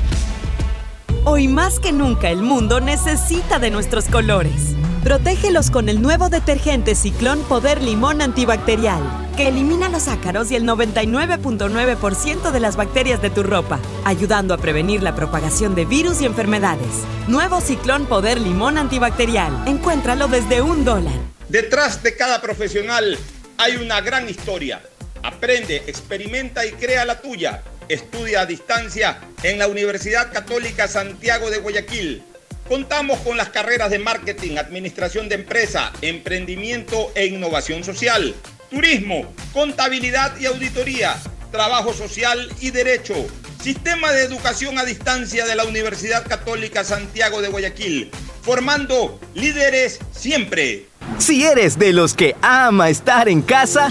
[1.24, 4.74] Hoy más que nunca el mundo necesita de nuestros colores.
[5.04, 9.02] Protégelos con el nuevo detergente Ciclón Poder Limón Antibacterial,
[9.36, 14.58] que elimina los ácaros y el 99.9% de las bacterias de tu ropa, ayudando a
[14.58, 17.04] prevenir la propagación de virus y enfermedades.
[17.28, 19.52] Nuevo Ciclón Poder Limón Antibacterial.
[19.66, 21.14] Encuéntralo desde un dólar.
[21.50, 23.18] Detrás de cada profesional
[23.58, 24.80] hay una gran historia.
[25.22, 27.62] Aprende, experimenta y crea la tuya.
[27.90, 32.24] Estudia a distancia en la Universidad Católica Santiago de Guayaquil
[32.70, 38.32] Contamos con las carreras de marketing, administración de empresa, emprendimiento e innovación social,
[38.70, 41.16] turismo, contabilidad y auditoría,
[41.50, 43.26] trabajo social y derecho.
[43.60, 48.12] Sistema de educación a distancia de la Universidad Católica Santiago de Guayaquil,
[48.42, 50.86] formando líderes siempre.
[51.18, 53.90] Si eres de los que ama estar en casa,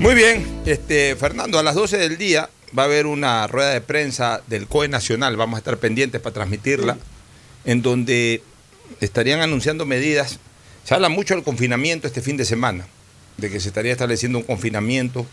[0.00, 3.82] Muy bien, este, Fernando, a las 12 del día va a haber una rueda de
[3.82, 6.96] prensa del COE Nacional, vamos a estar pendientes para transmitirla,
[7.66, 8.42] en donde
[9.00, 10.38] estarían anunciando medidas.
[10.84, 12.86] Se habla mucho del confinamiento este fin de semana,
[13.36, 15.26] de que se estaría estableciendo un confinamiento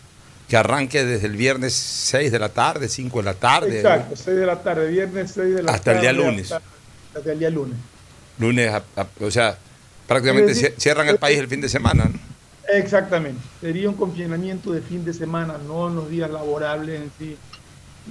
[0.50, 3.78] que arranque desde el viernes 6 de la tarde, 5 de la tarde.
[3.78, 5.96] Exacto, 6 de la tarde, viernes 6 de la hasta tarde.
[5.96, 6.52] el día lunes.
[6.52, 6.62] Hasta,
[7.16, 7.78] hasta, el día lunes.
[8.38, 9.56] Lunes, a, a, o sea,
[10.06, 12.04] prácticamente decir, cierran el país el fin de semana.
[12.04, 12.27] ¿no?
[12.68, 13.40] Exactamente.
[13.60, 17.36] Sería un confinamiento de fin de semana, no en los días laborables en sí,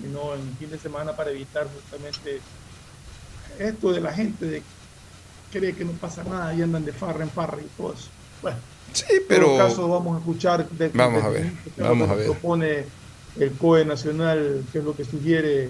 [0.01, 2.39] sino en fin de semana para evitar justamente
[3.59, 4.63] esto de la gente de
[5.51, 8.09] cree que no pasa nada y andan de farra en farra y todo eso.
[8.41, 8.57] Bueno,
[8.93, 12.09] sí, pero en todo caso vamos a escuchar de, vamos de, a ver, de, vamos
[12.09, 12.25] a ver.
[12.25, 12.85] propone
[13.39, 15.69] el COE nacional, que es lo que sugiere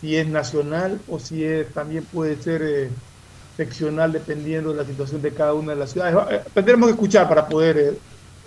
[0.00, 2.90] si es nacional o si es también puede ser eh,
[3.60, 6.16] seccional dependiendo de la situación de cada una de las ciudades.
[6.30, 7.98] Eh, tendremos que escuchar para poder eh,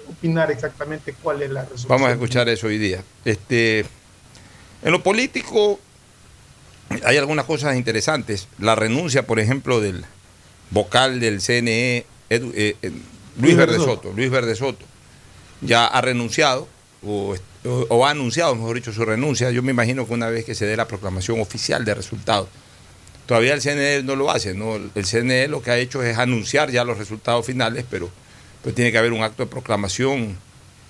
[0.09, 1.89] opinar exactamente cuál es la resolución.
[1.89, 3.03] Vamos a escuchar eso hoy día.
[3.24, 3.86] Este,
[4.82, 5.80] en lo político
[7.05, 8.47] hay algunas cosas interesantes.
[8.57, 10.03] La renuncia, por ejemplo, del
[10.72, 12.76] vocal del CNE, Edu, eh,
[13.39, 14.11] Luis Verde Soto.
[14.16, 14.84] Luis Verde Soto
[15.61, 16.68] ya ha renunciado
[17.05, 17.36] o,
[17.66, 19.51] o, o ha anunciado, mejor dicho, su renuncia.
[19.51, 22.49] Yo me imagino que una vez que se dé la proclamación oficial de resultados
[23.26, 24.76] Todavía el CNE no lo hace, ¿no?
[24.76, 28.09] El CNE lo que ha hecho es anunciar ya los resultados finales, pero
[28.61, 30.38] pues tiene que haber un acto de proclamación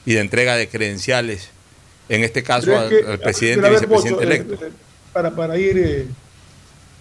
[0.05, 1.49] y de entrega de credenciales,
[2.09, 4.65] en este caso al, que, al, presidente y vicepresidente Pocho, electo.
[4.65, 4.71] Eh,
[5.11, 6.07] para, para ir, eh,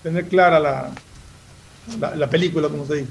[0.03, 0.91] tener clara la,
[1.99, 3.09] la, la, película, como se dice.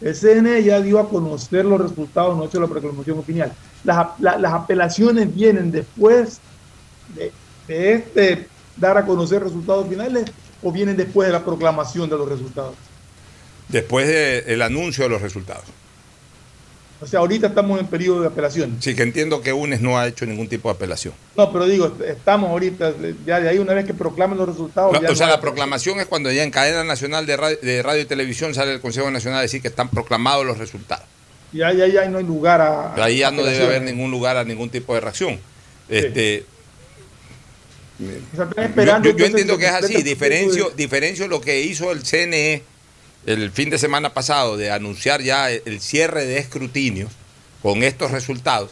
[0.00, 3.52] El CNE ya dio a conocer los resultados, no ha hecho la proclamación oficial.
[3.84, 6.40] Las, la, las apelaciones vienen después
[7.16, 7.32] de,
[7.66, 8.46] de este
[8.76, 10.26] dar a conocer resultados finales
[10.62, 12.74] o vienen después de la proclamación de los resultados?
[13.68, 15.64] Después del de anuncio de los resultados.
[17.00, 18.76] O sea, ahorita estamos en periodo de apelación.
[18.80, 21.14] Sí, que entiendo que UNES no ha hecho ningún tipo de apelación.
[21.36, 22.92] No, pero digo, estamos ahorita,
[23.24, 24.92] ya de ahí una vez que proclamen los resultados.
[24.92, 27.82] No, ya o sea, la proclamación es cuando ya en cadena nacional de radio, de
[27.84, 31.06] radio, y televisión sale el Consejo Nacional a decir que están proclamados los resultados.
[31.52, 32.94] Y ahí, ahí, ahí no hay lugar a.
[32.94, 35.38] Pero ahí ya no debe haber ningún lugar a ningún tipo de reacción.
[35.88, 36.44] Este,
[37.98, 42.62] yo, yo, yo entiendo que es así, diferencio, diferencio lo que hizo el CNE
[43.26, 47.10] el fin de semana pasado de anunciar ya el cierre de escrutinios
[47.62, 48.70] con estos resultados.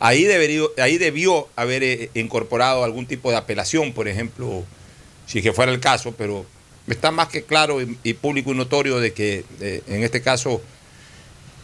[0.00, 4.64] Ahí, debería, ahí debió haber eh, incorporado algún tipo de apelación, por ejemplo,
[5.26, 6.44] si que fuera el caso, pero
[6.88, 10.60] está más que claro y, y público y notorio de que eh, en este caso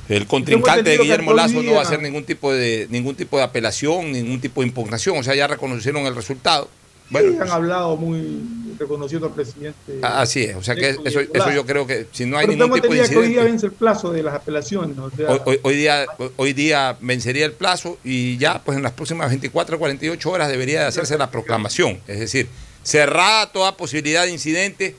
[0.09, 3.45] el contrincante de Guillermo Lazo no va a hacer ningún tipo de ningún tipo de
[3.45, 6.69] apelación, ningún tipo de impugnación, o sea, ya reconocieron el resultado.
[7.11, 9.99] Bueno, sí, han hablado muy reconociendo al presidente.
[10.03, 12.81] Así es, o sea que eso, eso yo creo que si no hay Pero ningún
[12.81, 14.97] tipo de incidente, que hoy día vence el plazo de las apelaciones.
[14.97, 16.07] O sea, hoy, hoy, hoy, día,
[16.37, 20.49] hoy día vencería el plazo y ya pues en las próximas 24 o 48 horas
[20.49, 22.49] debería de hacerse la proclamación, es decir,
[22.83, 24.97] cerrada toda posibilidad de incidente,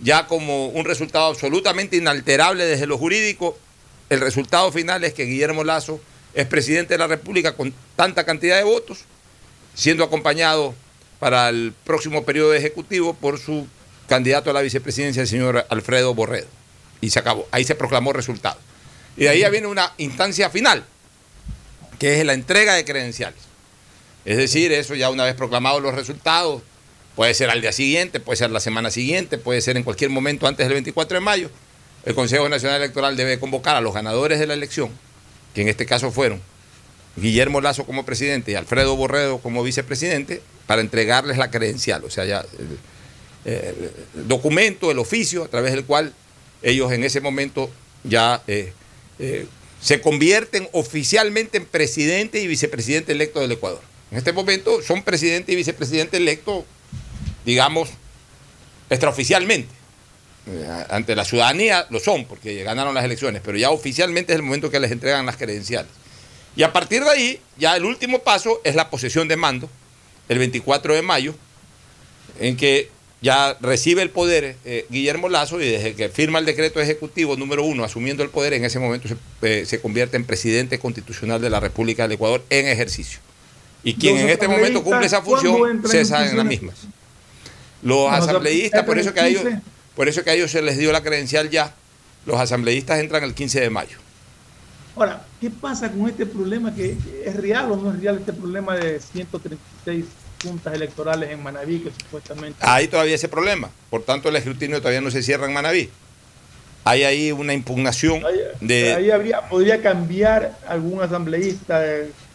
[0.00, 3.56] ya como un resultado absolutamente inalterable desde lo jurídico,
[4.08, 6.00] el resultado final es que Guillermo Lazo
[6.34, 9.04] es presidente de la República con tanta cantidad de votos,
[9.74, 10.74] siendo acompañado
[11.20, 13.68] para el próximo periodo ejecutivo por su
[14.08, 16.48] candidato a la vicepresidencia, el señor Alfredo Borredo.
[17.00, 17.46] Y se acabó.
[17.52, 18.58] Ahí se proclamó resultado.
[19.16, 20.84] Y de ahí ya viene una instancia final,
[21.98, 23.38] que es la entrega de credenciales.
[24.24, 26.62] Es decir, eso ya una vez proclamados los resultados,
[27.14, 30.46] puede ser al día siguiente, puede ser la semana siguiente, puede ser en cualquier momento
[30.46, 31.50] antes del 24 de mayo,
[32.04, 34.90] el Consejo Nacional Electoral debe convocar a los ganadores de la elección,
[35.54, 36.40] que en este caso fueron
[37.16, 42.24] Guillermo Lazo como presidente y Alfredo Borredo como vicepresidente, para entregarles la credencial, o sea,
[42.24, 42.44] ya
[43.44, 46.12] el, documento, el oficio a través del cual
[46.62, 47.70] ellos en ese momento
[48.04, 48.72] ya eh,
[49.18, 49.46] eh,
[49.80, 53.80] se convierten oficialmente en presidente y vicepresidente electo del Ecuador.
[54.10, 56.64] En este momento son presidente y vicepresidente electo,
[57.44, 57.88] digamos,
[58.90, 59.72] extraoficialmente.
[60.46, 64.42] Eh, ante la ciudadanía lo son, porque ganaron las elecciones, pero ya oficialmente es el
[64.42, 65.90] momento que les entregan las credenciales.
[66.56, 69.68] Y a partir de ahí, ya el último paso es la posesión de mando,
[70.28, 71.34] el 24 de mayo,
[72.38, 72.90] en que
[73.22, 77.64] ya recibe el poder eh, Guillermo Lazo y desde que firma el decreto ejecutivo número
[77.64, 81.50] uno, asumiendo el poder, en ese momento se, eh, se convierte en presidente constitucional de
[81.50, 83.20] la República del Ecuador en ejercicio.
[83.82, 86.76] Y quien en este momento cumple esa función cesa en las mismas.
[87.82, 89.42] Los asambleístas, por eso que a ellos,
[89.94, 91.74] por eso que a ellos se les dio la credencial ya,
[92.26, 93.96] los asambleístas entran el 15 de mayo.
[94.96, 98.76] Ahora, ¿qué pasa con este problema que es real o no es real este problema
[98.76, 100.04] de 136
[100.42, 102.58] juntas electorales en Manaví que supuestamente...
[102.60, 105.90] Hay todavía ese problema, por tanto el escrutinio todavía no se cierra en Manaví.
[106.84, 108.22] Hay ahí una impugnación
[108.60, 108.94] de...
[108.94, 111.82] Ahí habría, podría cambiar algún asambleísta.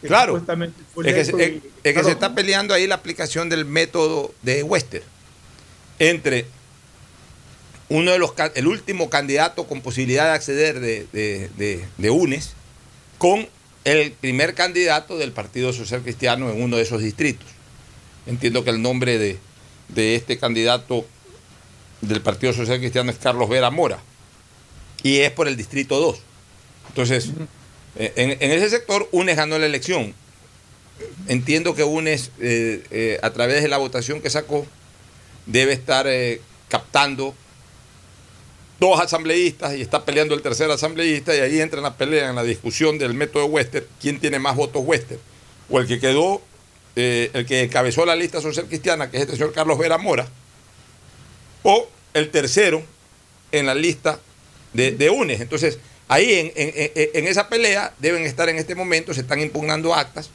[0.01, 4.33] Que claro, es que, se, es que se está peleando ahí la aplicación del método
[4.43, 5.03] de Wester
[5.97, 6.45] entre
[7.89, 12.53] uno de los el último candidato con posibilidad de acceder de, de, de, UNES
[13.17, 13.47] con
[13.83, 17.47] el primer candidato del Partido Social Cristiano en uno de esos distritos.
[18.25, 21.05] Entiendo que el nombre de, este candidato
[22.01, 23.99] del Partido Social Cristiano es Carlos Vera Mora
[25.03, 26.17] y es por el distrito 2.
[26.89, 27.29] Entonces,
[27.97, 30.15] eh, en, ese sector UNES ganó la elección.
[31.27, 34.65] Entiendo que UNES, eh, eh, a través de la votación que sacó,
[35.45, 36.07] debe estar
[36.67, 37.35] captando
[38.79, 42.35] dos asambleístas y está peleando el tercer asambleísta y ahí entra en la pelea, en
[42.35, 45.19] la discusión del método Wester, quién tiene más votos Wester,
[45.69, 46.41] o el que quedó,
[46.95, 50.27] eh, el que encabezó la lista social cristiana, que es este señor Carlos Vera Mora,
[51.63, 52.83] o el tercero
[53.51, 54.19] en la lista
[54.73, 55.41] de, UNES.
[55.41, 60.29] Entonces, ahí en, en, esa pelea deben estar en este momento, se están impugnando actas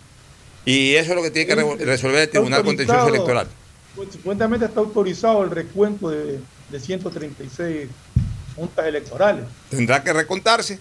[0.65, 3.49] y eso es lo que tiene que resolver el Tribunal Contencioso Electoral.
[3.95, 6.39] Pues, supuestamente está autorizado el recuento de,
[6.71, 7.89] de 136
[8.57, 9.45] juntas electorales.
[9.71, 10.79] Tendrá que recontarse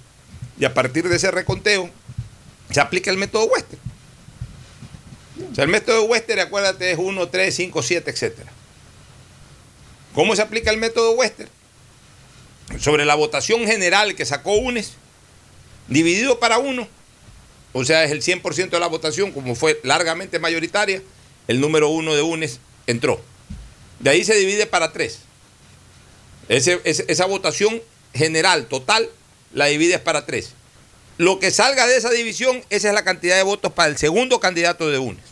[0.59, 1.89] y a partir de ese reconteo
[2.69, 3.79] se aplica el método Wester.
[5.51, 8.33] O sea, el método Wester, acuérdate, es 1, 3, 5, 7, etc.
[10.13, 11.47] ¿Cómo se aplica el método Wester?
[12.77, 14.93] Sobre la votación general que sacó UNES,
[15.87, 16.87] dividido para uno,
[17.71, 21.01] o sea, es el 100% de la votación, como fue largamente mayoritaria,
[21.47, 23.21] el número uno de UNES entró.
[23.99, 25.21] De ahí se divide para tres
[26.49, 27.81] esa votación
[28.13, 29.09] general, total,
[29.53, 30.53] la divides para tres.
[31.17, 34.39] Lo que salga de esa división, esa es la cantidad de votos para el segundo
[34.39, 35.23] candidato de UNES.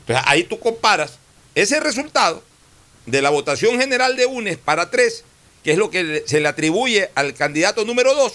[0.00, 1.18] Entonces ahí tú comparas
[1.54, 2.42] ese resultado
[3.06, 5.24] de la votación general de UNES para tres,
[5.62, 8.32] que es lo que se le atribuye al candidato número dos,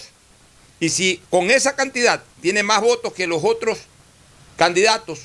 [0.80, 3.78] y si con esa cantidad tiene más votos que los otros
[4.56, 5.20] candidatos,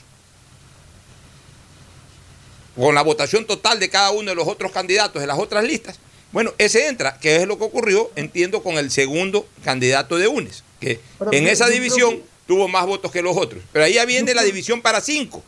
[2.75, 5.99] con la votación total de cada uno de los otros candidatos de las otras listas,
[6.33, 10.63] bueno, ese entra, que es lo que ocurrió, entiendo, con el segundo candidato de UNES,
[10.81, 10.99] que
[11.31, 13.63] en esa división tuvo más votos que los otros.
[13.71, 15.43] Pero ahí ya viene la división para cinco.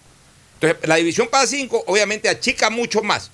[0.54, 3.32] Entonces, la división para cinco obviamente achica mucho más.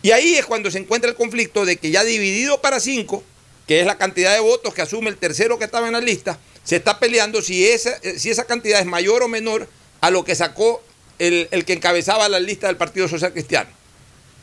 [0.00, 3.22] Y ahí es cuando se encuentra el conflicto de que ya dividido para cinco,
[3.66, 6.38] que es la cantidad de votos que asume el tercero que estaba en la lista,
[6.64, 9.68] se está peleando si esa, si esa cantidad es mayor o menor
[10.00, 10.82] a lo que sacó
[11.18, 13.81] el, el que encabezaba la lista del Partido Social Cristiano.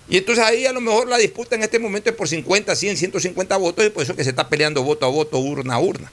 [0.09, 2.97] Y entonces ahí a lo mejor la disputa en este momento es por 50, 100,
[2.97, 6.11] 150 votos y por eso que se está peleando voto a voto, urna a urna.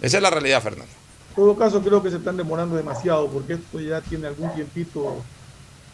[0.00, 0.92] Esa es la realidad, Fernando.
[1.30, 5.22] En todo caso, creo que se están demorando demasiado porque esto ya tiene algún tiempito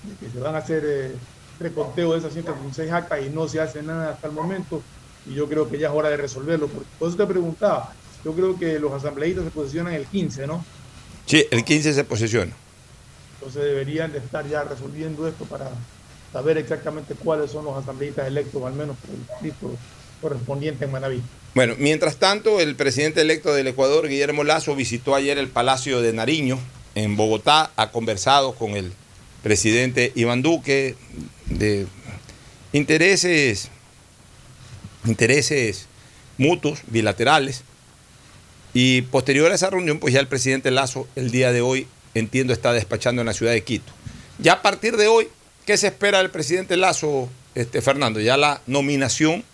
[0.02, 1.12] de que se van a hacer eh,
[1.58, 4.82] reconteo de esas 136 actas y no se hace nada hasta el momento.
[5.26, 6.68] Y yo creo que ya es hora de resolverlo.
[6.68, 10.62] por eso te preguntaba, yo creo que los asambleístas se posicionan el 15, ¿no?
[11.24, 12.52] Sí, el 15 se posiciona.
[13.38, 15.70] Entonces deberían de estar ya resolviendo esto para
[16.34, 19.78] saber exactamente cuáles son los asambleístas electos, al menos por el distrito
[20.20, 21.22] correspondiente en Manaví.
[21.54, 26.12] Bueno, mientras tanto, el presidente electo del Ecuador, Guillermo Lazo, visitó ayer el Palacio de
[26.12, 26.58] Nariño
[26.96, 28.92] en Bogotá, ha conversado con el
[29.44, 30.96] presidente Iván Duque
[31.46, 31.86] de
[32.72, 33.70] intereses,
[35.04, 35.86] intereses
[36.36, 37.62] mutuos, bilaterales.
[38.72, 42.52] Y posterior a esa reunión, pues ya el presidente Lazo el día de hoy, entiendo,
[42.52, 43.92] está despachando en la ciudad de Quito.
[44.40, 45.28] Ya a partir de hoy,
[45.66, 48.20] ¿qué se espera del presidente Lazo, este, Fernando?
[48.20, 49.44] Ya la nominación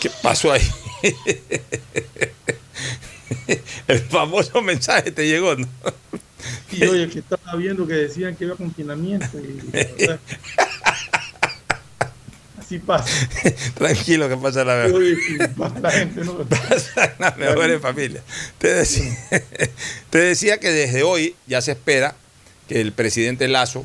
[0.00, 0.66] ¿Qué pasó ahí?
[3.86, 5.68] El famoso mensaje te llegó, ¿no?
[6.72, 9.38] Y oye, que estaba viendo que decían que iba a confinamiento.
[9.38, 9.60] Y,
[12.58, 13.28] así pasa.
[13.74, 15.02] Tranquilo, que pasa la mejor.
[15.82, 16.38] la gente, ¿no?
[16.44, 18.22] Pasa la mejor en familia.
[18.58, 19.14] Te decía,
[20.10, 22.14] te decía que desde hoy ya se espera
[22.68, 23.84] que el presidente Lazo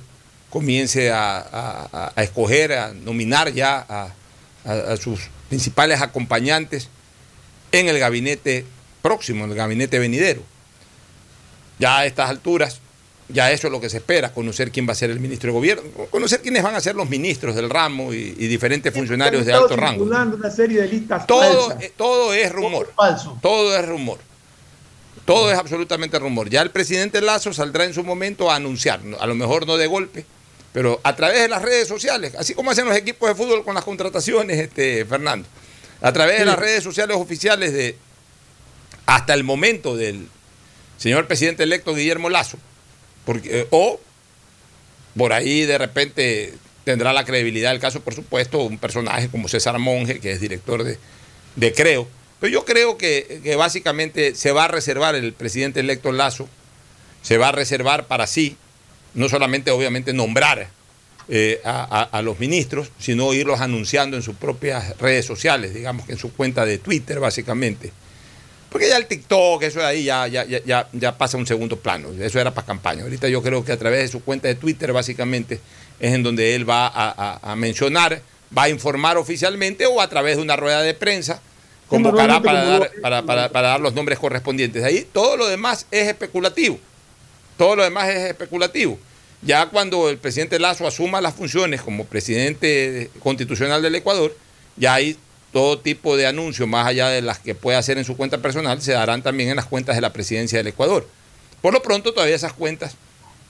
[0.56, 3.86] comience a, a, a escoger, a nominar ya
[4.64, 6.88] a, sus principales acompañantes
[7.74, 8.64] en el gabinete
[9.02, 10.42] próximo, en el gabinete venidero.
[11.78, 12.80] Ya a estas alturas,
[13.28, 15.54] ya eso es lo que se espera, conocer quién va a ser el ministro de
[15.56, 19.52] gobierno, conocer quiénes van a ser los ministros del ramo y, y diferentes funcionarios de
[19.52, 20.06] alto rango.
[20.06, 21.92] Una serie de listas todo, falsas.
[21.98, 22.94] todo es rumor.
[22.96, 23.38] Falso.
[23.42, 24.20] Todo es rumor.
[25.26, 26.50] Todo es absolutamente rumor.
[26.50, 29.88] Ya el presidente Lazo saldrá en su momento a anunciar, a lo mejor no de
[29.88, 30.26] golpe,
[30.76, 33.76] pero a través de las redes sociales, así como hacen los equipos de fútbol con
[33.76, 35.48] las contrataciones, este, Fernando,
[36.02, 37.96] a través de las redes sociales oficiales de
[39.06, 40.28] hasta el momento del
[40.98, 42.58] señor presidente electo Guillermo Lazo,
[43.24, 44.02] porque, eh, o
[45.16, 46.54] por ahí de repente
[46.84, 50.84] tendrá la credibilidad del caso, por supuesto, un personaje como César Monge, que es director
[50.84, 51.00] de,
[51.56, 52.06] de Creo.
[52.42, 56.50] Pero yo creo que, que básicamente se va a reservar el presidente electo Lazo,
[57.22, 58.58] se va a reservar para sí
[59.16, 60.68] no solamente obviamente nombrar
[61.28, 66.06] eh, a, a, a, los ministros, sino irlos anunciando en sus propias redes sociales, digamos
[66.06, 67.92] que en su cuenta de Twitter básicamente.
[68.70, 71.78] Porque ya el TikTok, eso de ahí ya, ya, ya, ya pasa a un segundo
[71.78, 73.04] plano, eso era para campaña.
[73.04, 75.60] Ahorita yo creo que a través de su cuenta de Twitter básicamente
[76.00, 78.22] es en donde él va a, a mencionar,
[78.56, 81.42] va a informar oficialmente o a través de una rueda de prensa
[81.88, 84.84] convocará para dar, para, para, para dar los nombres correspondientes.
[84.84, 86.80] Ahí todo lo demás es especulativo.
[87.58, 89.00] Todo lo demás es especulativo.
[89.42, 94.36] Ya cuando el presidente Lazo asuma las funciones como presidente constitucional del Ecuador,
[94.76, 95.18] ya hay
[95.54, 98.82] todo tipo de anuncios, más allá de las que puede hacer en su cuenta personal,
[98.82, 101.08] se darán también en las cuentas de la presidencia del Ecuador.
[101.62, 102.96] Por lo pronto, todavía esas cuentas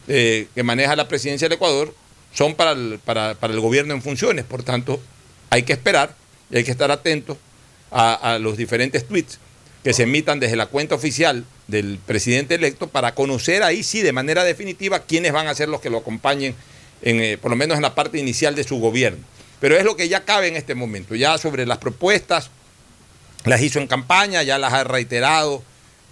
[0.07, 1.95] eh, que maneja la presidencia del Ecuador
[2.33, 4.45] son para el, gobierno en funciones.
[4.45, 5.01] Por tanto,
[5.49, 6.13] hay que esperar
[6.51, 7.37] y hay que estar atentos
[7.89, 9.39] a, a los diferentes tweets
[9.85, 14.13] que se emitan desde la cuenta oficial del presidente electo para conocer ahí sí de
[14.13, 16.55] manera definitiva quiénes van a ser los que lo acompañen,
[17.03, 19.23] en, eh, por lo menos en la parte inicial de su gobierno.
[19.59, 21.13] Pero es lo que ya cabe en este momento.
[21.13, 22.49] Ya sobre las propuestas,
[23.43, 25.61] las hizo en campaña, ya las ha reiterado,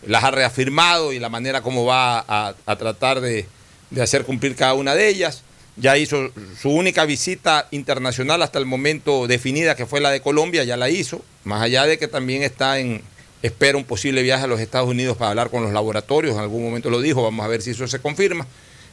[0.05, 3.47] las ha reafirmado y la manera como va a, tratar de,
[3.89, 5.41] de hacer cumplir cada una de ellas.
[5.77, 10.63] Ya hizo su única visita internacional hasta el momento definida, que fue la de Colombia,
[10.63, 13.01] ya la hizo, más allá de que también está en,
[13.43, 16.63] espera un posible viaje a los Estados Unidos para hablar con los laboratorios, en algún
[16.63, 18.47] momento lo dijo, vamos a ver si eso se confirma.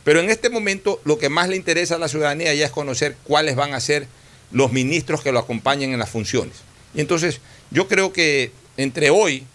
[0.05, 3.17] Pero en este momento lo que más le interesa a la ciudadanía ya es conocer
[3.25, 4.09] cuáles van a ser
[4.51, 6.57] los ministros que lo acompañen en las funciones.
[6.95, 7.41] Y entonces
[7.71, 9.47] yo creo que entre hoy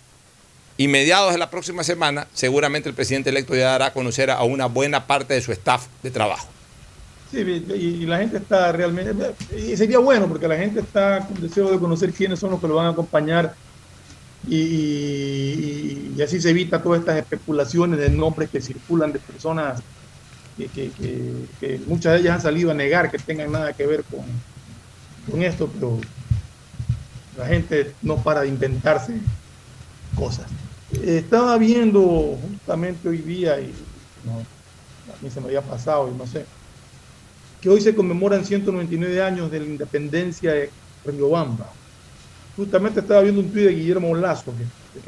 [0.78, 4.44] y mediados de la próxima semana, seguramente el presidente electo ya dará a conocer a
[4.44, 6.48] una buena parte de su staff de trabajo.
[7.32, 9.14] Sí, y la gente está realmente,
[9.58, 12.68] y sería bueno porque la gente está con deseo de conocer quiénes son los que
[12.68, 13.56] lo van a acompañar
[14.48, 19.82] y, así se evita todas estas especulaciones de nombres que circulan de personas
[20.58, 24.24] que, muchas de ellas han salido a negar que tengan nada que ver con,
[25.30, 26.00] con esto, pero
[27.38, 29.20] la gente no para de inventarse
[30.16, 30.46] cosas.
[31.04, 33.74] Estaba viendo justamente hoy día, y
[34.26, 36.46] a mí se me había pasado y no sé,
[37.60, 40.70] que hoy se conmemoran 199 años de la independencia de
[41.04, 41.70] Riobamba
[42.56, 44.54] justamente estaba viendo un tuit de Guillermo Lazo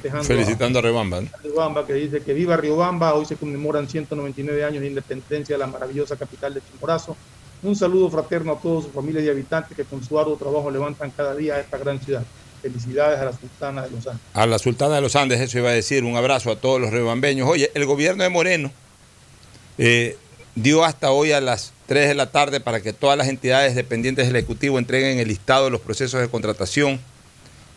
[0.01, 1.29] que, felicitando a, a Riobamba, ¿no?
[1.33, 5.59] a Riobamba que dice que viva Riobamba hoy se conmemoran 199 años de independencia de
[5.59, 7.15] la maravillosa capital de Chimborazo.
[7.63, 11.09] Un saludo fraterno a todos sus familias y habitantes que con su arduo trabajo levantan
[11.11, 12.23] cada día a esta gran ciudad.
[12.61, 14.23] Felicidades a la Sultana de los Andes.
[14.33, 16.03] A la Sultana de los Andes eso iba a decir.
[16.03, 17.49] Un abrazo a todos los riobambeños.
[17.49, 18.71] Oye el gobierno de Moreno
[19.77, 20.17] eh,
[20.55, 24.27] dio hasta hoy a las 3 de la tarde para que todas las entidades dependientes
[24.27, 26.99] del Ejecutivo entreguen el listado de los procesos de contratación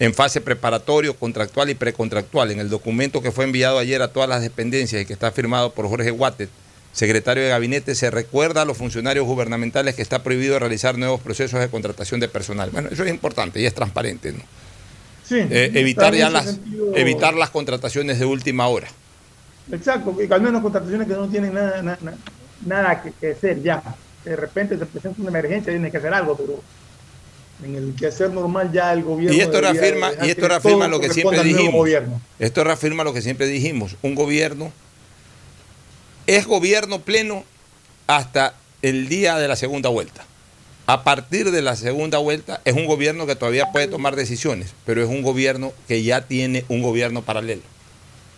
[0.01, 2.51] en fase preparatorio, contractual y precontractual.
[2.51, 5.73] En el documento que fue enviado ayer a todas las dependencias y que está firmado
[5.73, 6.49] por Jorge Guatet,
[6.93, 11.61] secretario de gabinete, se recuerda a los funcionarios gubernamentales que está prohibido realizar nuevos procesos
[11.61, 12.71] de contratación de personal.
[12.71, 14.41] Bueno, eso es importante y es transparente, ¿no?
[15.31, 16.59] eh, evitar ya las
[16.97, 18.89] evitar las contrataciones de última hora.
[19.71, 21.99] Exacto, y al menos contrataciones que no tienen nada, nada,
[22.65, 23.83] nada que, hacer ya.
[24.25, 26.63] De repente se presenta una emergencia y tiene que hacer algo, pero
[27.65, 29.37] en el que hacer normal ya el gobierno.
[29.37, 31.89] Y esto reafirma, y esto reafirma lo que siempre dijimos.
[32.39, 33.97] Esto reafirma lo que siempre dijimos.
[34.03, 34.73] Un gobierno
[36.27, 37.45] es gobierno pleno
[38.07, 40.25] hasta el día de la segunda vuelta.
[40.87, 45.03] A partir de la segunda vuelta es un gobierno que todavía puede tomar decisiones, pero
[45.03, 47.63] es un gobierno que ya tiene un gobierno paralelo,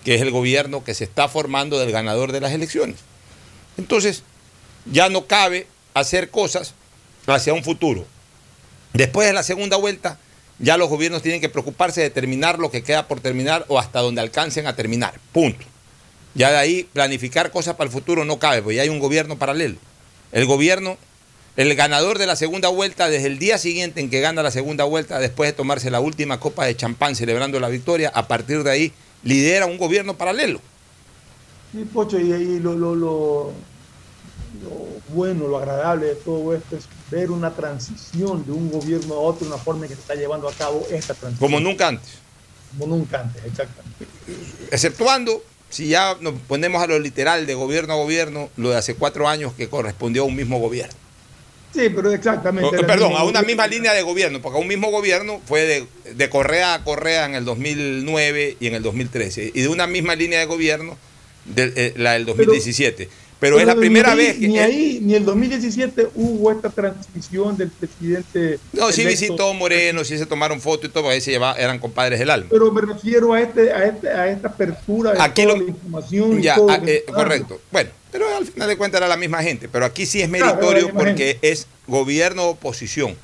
[0.05, 2.97] que es el gobierno que se está formando del ganador de las elecciones.
[3.79, 4.23] Entonces,
[4.85, 6.75] ya no cabe hacer cosas
[7.27, 8.05] hacia un futuro.
[8.95, 10.19] Después de la segunda vuelta,
[10.59, 14.01] ya los gobiernos tienen que preocuparse de terminar lo que queda por terminar o hasta
[14.01, 15.15] donde alcancen a terminar.
[15.33, 15.65] Punto.
[16.35, 19.37] Ya de ahí planificar cosas para el futuro no cabe, porque ya hay un gobierno
[19.37, 19.77] paralelo.
[20.31, 20.97] El gobierno,
[21.57, 24.85] el ganador de la segunda vuelta, desde el día siguiente en que gana la segunda
[24.85, 28.71] vuelta, después de tomarse la última copa de champán celebrando la victoria, a partir de
[28.71, 28.93] ahí
[29.25, 30.61] lidera un gobierno paralelo.
[31.73, 33.53] Sí, Pocho, y ahí lo, lo, lo,
[35.09, 39.47] bueno, lo agradable de todo esto es ver una transición de un gobierno a otro,
[39.47, 41.51] una forma en que se está llevando a cabo esta transición.
[41.51, 42.11] Como nunca antes.
[42.73, 44.07] Como nunca antes, exactamente.
[44.71, 48.95] Exceptuando si ya nos ponemos a lo literal de gobierno a gobierno, lo de hace
[48.95, 50.95] cuatro años que correspondió a un mismo gobierno.
[51.75, 52.85] Sí, pero exactamente.
[52.85, 56.75] perdón, a una misma línea de gobierno, porque a un mismo gobierno fue de, Correa
[56.75, 60.47] a Correa en el 2009 y en el 2013, y de una misma línea de
[60.47, 60.99] gobierno,
[61.47, 63.05] de, eh, la del 2017.
[63.05, 64.49] Pero, es la primera vez que...
[64.49, 68.59] Ni ahí, ni el 2017 hubo esta transmisión del presidente...
[68.73, 72.19] No, sí visitó Moreno, sí se tomaron fotos y todo, ahí se llevaba, eran compadres
[72.19, 72.47] del alma.
[72.51, 76.41] Pero me refiero a, este, a, este, a esta apertura de Aquí toda la información.
[76.41, 77.61] Ya, ah, eh, correcto.
[77.71, 79.69] Bueno, pero al final de cuentas era la misma gente.
[79.69, 83.17] Pero aquí sí es meritorio porque es gobierno-oposición.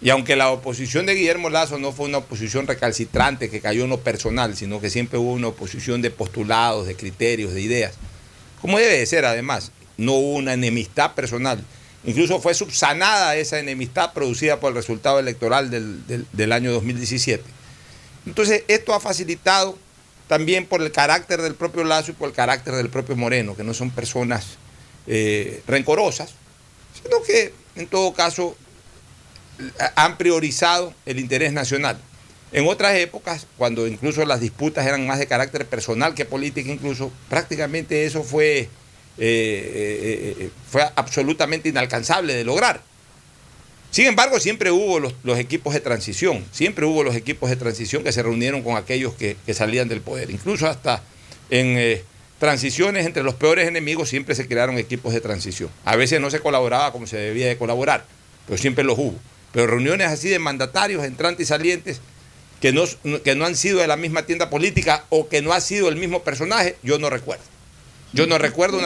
[0.00, 3.90] Y aunque la oposición de Guillermo Lazo no fue una oposición recalcitrante que cayó en
[3.90, 7.94] lo personal, sino que siempre hubo una oposición de postulados, de criterios, de ideas
[8.60, 11.62] como debe de ser además, no hubo una enemistad personal.
[12.04, 17.42] Incluso fue subsanada esa enemistad producida por el resultado electoral del, año 2017.
[18.26, 19.78] Entonces, esto ha facilitado
[20.28, 23.64] también por el carácter del propio Lazo y por el carácter del propio Moreno, que
[23.64, 24.58] no son personas
[25.06, 26.34] eh, rencorosas,
[27.02, 28.56] sino que en todo caso
[29.96, 31.98] han priorizado el interés nacional.
[32.52, 37.12] En otras épocas, cuando incluso las disputas eran más de carácter personal que política, incluso
[37.28, 38.68] prácticamente eso fue, eh,
[39.18, 42.80] eh, eh, fue absolutamente inalcanzable de lograr.
[43.90, 48.12] Sin embargo, siempre hubo los, equipos de transición, siempre hubo los equipos de transición que
[48.12, 50.30] se reunieron con aquellos que, salían del poder.
[50.30, 51.02] Incluso hasta
[51.50, 52.02] en
[52.38, 55.70] transiciones entre los peores enemigos siempre se crearon equipos de transición.
[55.84, 58.04] A veces no se colaboraba como se debía de colaborar,
[58.46, 59.16] pero siempre los hubo.
[59.52, 62.02] Pero reuniones así de mandatarios, entrantes y salientes,
[62.60, 62.84] que no,
[63.22, 65.96] que no han sido de la misma tienda política o que no ha sido el
[65.96, 67.44] mismo personaje, yo no recuerdo.
[68.12, 68.80] Yo no recuerdo,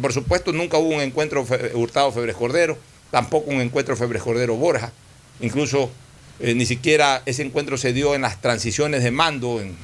[0.00, 2.78] por supuesto, nunca hubo un encuentro Hurtado Febres Cordero,
[3.10, 4.92] tampoco un encuentro Febres Cordero Borja,
[5.40, 5.90] incluso
[6.38, 9.76] eh, ni siquiera ese encuentro se dio en las transiciones de mando, en,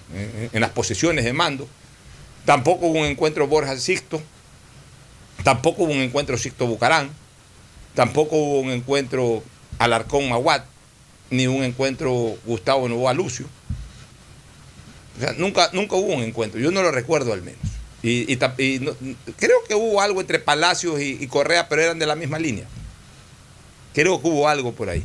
[0.52, 1.68] en las posesiones de mando,
[2.44, 4.22] tampoco hubo un encuentro Borja Sixto,
[5.42, 7.10] tampoco hubo un encuentro Sixto Bucarán,
[7.94, 9.42] tampoco hubo un encuentro
[9.78, 10.64] Alarcón Maguat,
[11.30, 13.46] ni un encuentro Gustavo Novoa Lucio.
[15.16, 17.60] O sea, nunca, nunca hubo un encuentro, yo no lo recuerdo al menos.
[18.06, 22.66] Y, creo que hubo algo entre Palacios y, Correa, pero eran de la misma línea.
[23.94, 25.02] Creo que hubo algo por ahí.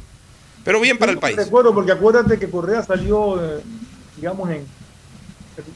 [0.65, 1.37] Pero bien para el país.
[1.37, 3.61] Recuerdo, porque acuérdate que Correa salió, eh,
[4.17, 4.65] digamos, en,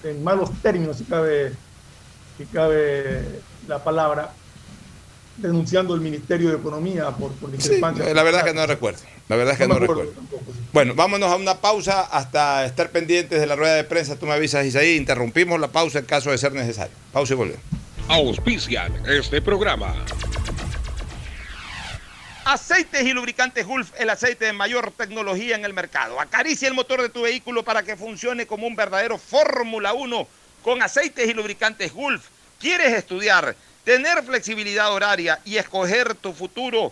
[0.03, 1.53] en, malos términos, si cabe,
[2.37, 3.23] si cabe
[3.69, 4.33] la palabra,
[5.37, 8.13] denunciando el Ministerio de Economía por, por discrepancia.
[8.13, 8.99] la verdad que no recuerdo.
[9.29, 10.13] La verdad es que no, recuerdo.
[10.73, 14.17] Bueno, vámonos a una pausa hasta estar pendientes de la rueda de prensa.
[14.17, 14.95] Tú me avisas, Isaí.
[14.95, 16.93] Interrumpimos la pausa en caso de ser necesario.
[17.11, 17.61] Pausa y volvemos.
[18.09, 19.95] Auspician este programa.
[22.45, 26.19] Aceites y lubricantes Gulf, el aceite de mayor tecnología en el mercado.
[26.19, 30.27] Acaricia el motor de tu vehículo para que funcione como un verdadero Fórmula 1
[30.61, 32.27] con aceites y lubricantes Gulf.
[32.59, 33.55] ¿Quieres estudiar?
[33.83, 36.91] tener flexibilidad horaria y escoger tu futuro.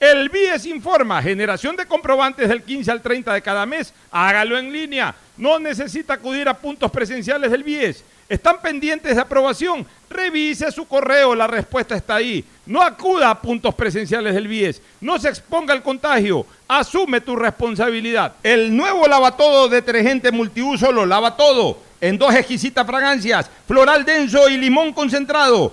[0.00, 4.72] El BIES informa, generación de comprobantes del 15 al 30 de cada mes, hágalo en
[4.72, 5.14] línea.
[5.36, 8.04] No necesita acudir a puntos presenciales del BIES.
[8.28, 9.86] ¿Están pendientes de aprobación?
[10.08, 12.44] Revise su correo, la respuesta está ahí.
[12.66, 14.80] No acuda a puntos presenciales del BIES.
[15.00, 16.46] No se exponga al contagio.
[16.66, 18.34] Asume tu responsabilidad.
[18.42, 21.78] El nuevo lavatodo detergente multiuso lo lava todo.
[22.00, 25.72] En dos exquisitas fragancias, floral denso y limón concentrado.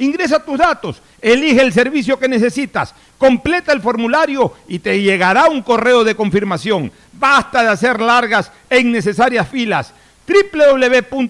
[0.00, 5.62] Ingresa tus datos, elige el servicio que necesitas, completa el formulario y te llegará un
[5.62, 6.90] correo de confirmación.
[7.12, 9.92] Basta de hacer largas e innecesarias filas
[10.26, 11.20] www.cnt.gov.es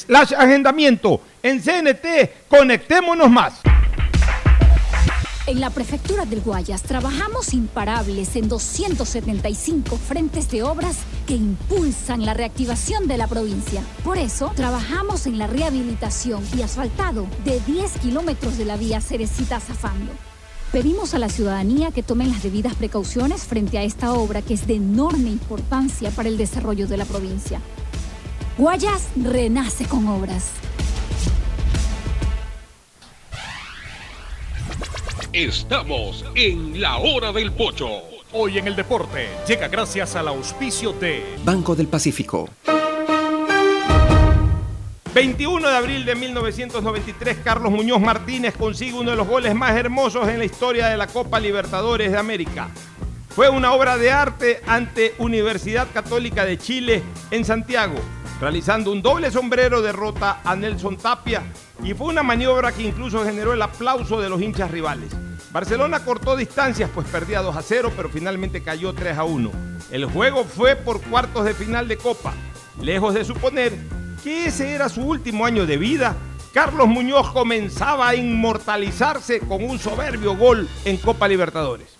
[0.00, 1.20] slash agendamiento.
[1.42, 3.60] En CNT, conectémonos más.
[5.50, 12.34] En la prefectura del Guayas trabajamos imparables en 275 frentes de obras que impulsan la
[12.34, 13.82] reactivación de la provincia.
[14.04, 20.12] Por eso, trabajamos en la rehabilitación y asfaltado de 10 kilómetros de la vía Cerecita-Zafando.
[20.70, 24.68] Pedimos a la ciudadanía que tomen las debidas precauciones frente a esta obra que es
[24.68, 27.60] de enorme importancia para el desarrollo de la provincia.
[28.56, 30.44] Guayas renace con obras.
[35.32, 37.88] Estamos en la hora del pocho.
[38.32, 42.48] Hoy en el deporte llega gracias al auspicio de Banco del Pacífico.
[45.14, 50.28] 21 de abril de 1993, Carlos Muñoz Martínez consigue uno de los goles más hermosos
[50.28, 52.70] en la historia de la Copa Libertadores de América.
[53.30, 57.96] Fue una obra de arte ante Universidad Católica de Chile en Santiago,
[58.40, 61.42] realizando un doble sombrero derrota a Nelson Tapia
[61.84, 65.10] y fue una maniobra que incluso generó el aplauso de los hinchas rivales.
[65.52, 69.50] Barcelona cortó distancias pues perdía 2 a 0 pero finalmente cayó 3 a 1.
[69.90, 72.32] El juego fue por cuartos de final de Copa.
[72.80, 73.76] Lejos de suponer
[74.24, 76.16] que ese era su último año de vida,
[76.54, 81.99] Carlos Muñoz comenzaba a inmortalizarse con un soberbio gol en Copa Libertadores.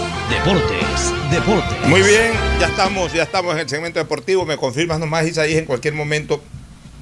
[0.31, 1.87] Deportes, deportes.
[1.89, 4.45] Muy bien, ya estamos, ya estamos en el segmento deportivo.
[4.45, 6.41] Me confirmas nomás, Isaías, en cualquier momento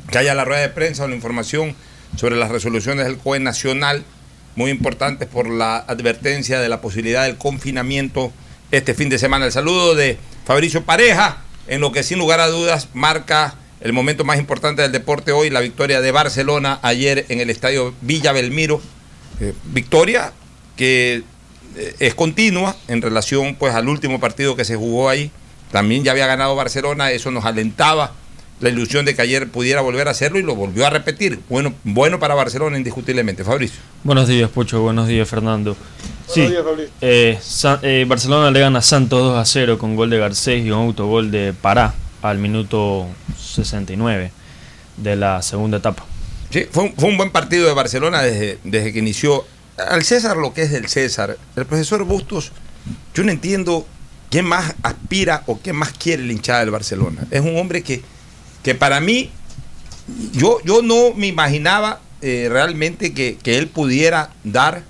[0.10, 1.76] que haya la rueda de prensa o la información
[2.16, 4.04] sobre las resoluciones del COE nacional,
[4.56, 8.34] muy importantes por la advertencia de la posibilidad del confinamiento
[8.72, 9.46] este fin de semana.
[9.46, 14.26] El saludo de Fabricio Pareja, en lo que sin lugar a dudas marca el momento
[14.26, 18.82] más importante del deporte hoy, la victoria de Barcelona ayer en el estadio Villa Belmiro.
[19.40, 20.34] Eh, victoria
[20.76, 21.22] que
[22.00, 25.32] es continua en relación pues al último partido que se jugó ahí
[25.72, 28.12] también ya había ganado Barcelona, eso nos alentaba
[28.60, 31.40] la ilusión de que ayer pudiera volver a hacerlo y lo volvió a repetir.
[31.48, 33.44] Bueno, bueno para Barcelona indiscutiblemente.
[33.44, 33.80] Fabricio.
[34.04, 34.82] Buenos días, Pocho.
[34.82, 35.78] Buenos días, Fernando.
[36.28, 36.48] Sí,
[37.02, 37.40] eh,
[37.82, 40.80] eh, Barcelona le gana a Santos 2 a 0 con gol de Garcés y un
[40.80, 43.08] autogol de Pará al minuto
[43.40, 44.32] 69
[44.98, 46.06] de la segunda etapa.
[46.50, 49.46] Sí, fue un, buen partido de Barcelona desde, desde que inició.
[49.88, 51.38] Al César lo que es del César.
[51.56, 52.52] El profesor Bustos,
[53.14, 53.88] yo no entiendo
[54.30, 57.26] quién más aspira o quién más quiere el hinchada del Barcelona.
[57.32, 58.02] Es un hombre que
[58.64, 59.30] que para mí,
[60.34, 64.84] yo, yo no me imaginaba eh, realmente que, él pudiera dar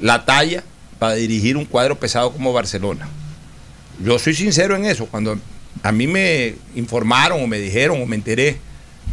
[0.00, 0.64] la talla
[0.98, 3.08] para dirigir un cuadro pesado como Barcelona.
[4.02, 5.06] Yo soy sincero en eso.
[5.06, 5.38] Cuando
[5.82, 8.58] a mí me informaron o me dijeron o me enteré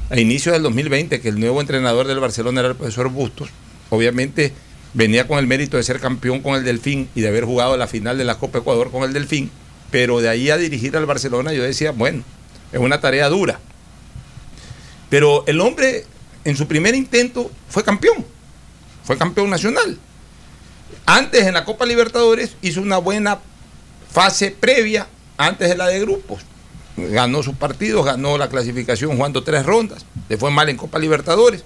[0.10, 3.50] a inicio del 2020 que el nuevo entrenador del Barcelona era el profesor Bustos,
[3.90, 4.54] obviamente
[4.94, 7.88] venía con el mérito de ser campeón con el Delfín y de haber jugado la
[7.88, 9.52] final de la Copa Ecuador con el Delfín,
[9.90, 12.24] pero de ahí a dirigir al Barcelona yo decía, bueno,
[12.72, 13.60] es una tarea dura.
[15.10, 16.06] Pero el hombre
[16.46, 18.26] en su primer intento fue campeón,
[19.04, 19.98] fue campeón nacional.
[21.06, 23.40] Antes en la Copa Libertadores hizo una buena
[24.12, 25.08] fase previa
[25.38, 26.44] antes de la de grupos.
[26.98, 31.64] Ganó sus partidos, ganó la clasificación jugando tres rondas, le fue mal en Copa Libertadores.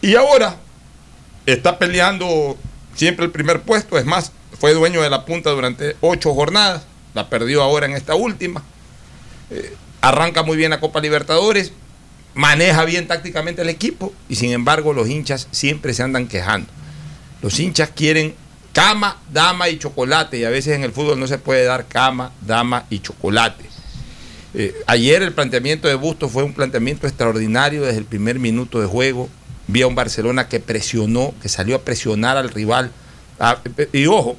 [0.00, 0.56] Y ahora
[1.46, 2.56] está peleando
[2.94, 6.82] siempre el primer puesto, es más, fue dueño de la punta durante ocho jornadas,
[7.14, 8.62] la perdió ahora en esta última.
[9.50, 11.72] Eh, arranca muy bien la Copa Libertadores,
[12.34, 16.68] maneja bien tácticamente el equipo y sin embargo los hinchas siempre se andan quejando.
[17.42, 18.34] Los hinchas quieren
[18.72, 22.32] cama, dama y chocolate y a veces en el fútbol no se puede dar cama,
[22.40, 23.64] dama y chocolate.
[24.54, 28.86] Eh, ayer el planteamiento de Bustos fue un planteamiento extraordinario desde el primer minuto de
[28.86, 29.28] juego.
[29.68, 32.90] Vi a un Barcelona que presionó, que salió a presionar al rival.
[33.38, 33.58] Ah,
[33.92, 34.36] y ojo,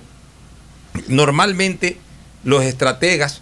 [1.07, 1.97] normalmente
[2.43, 3.41] los estrategas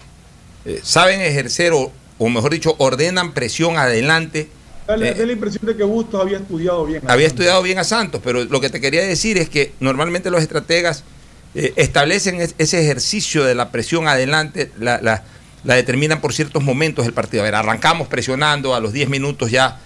[0.66, 1.92] eh, saben ejercer o,
[2.30, 4.50] mejor dicho, ordenan presión adelante.
[4.88, 7.02] Da la, eh, impresión de que Bustos había estudiado bien.
[7.08, 10.42] había estudiado bien a Santos, pero lo que te quería decir es que normalmente los
[10.42, 11.04] estrategas
[11.56, 17.14] eh, establecen ese ejercicio de la presión adelante, la, la, determinan por ciertos momentos del
[17.14, 17.44] partido.
[17.44, 19.80] A ver, arrancamos presionando, a los 10 minutos ya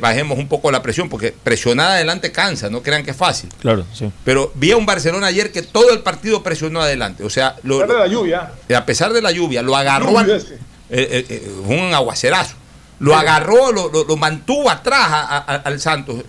[0.00, 3.48] bajemos un poco la presión, porque presionar adelante cansa, no crean que es fácil.
[3.60, 4.10] Claro, sí.
[4.24, 7.22] Pero vi a un Barcelona ayer que todo el partido presionó adelante.
[7.22, 8.52] O sea, lo, a pesar de la lluvia.
[8.76, 10.20] A pesar de la lluvia, lo agarró.
[10.20, 10.46] Eh,
[10.90, 12.56] eh, eh, un aguacerazo.
[12.98, 15.06] Lo agarró, lo, mantuvo atrás
[15.46, 16.24] al Santos.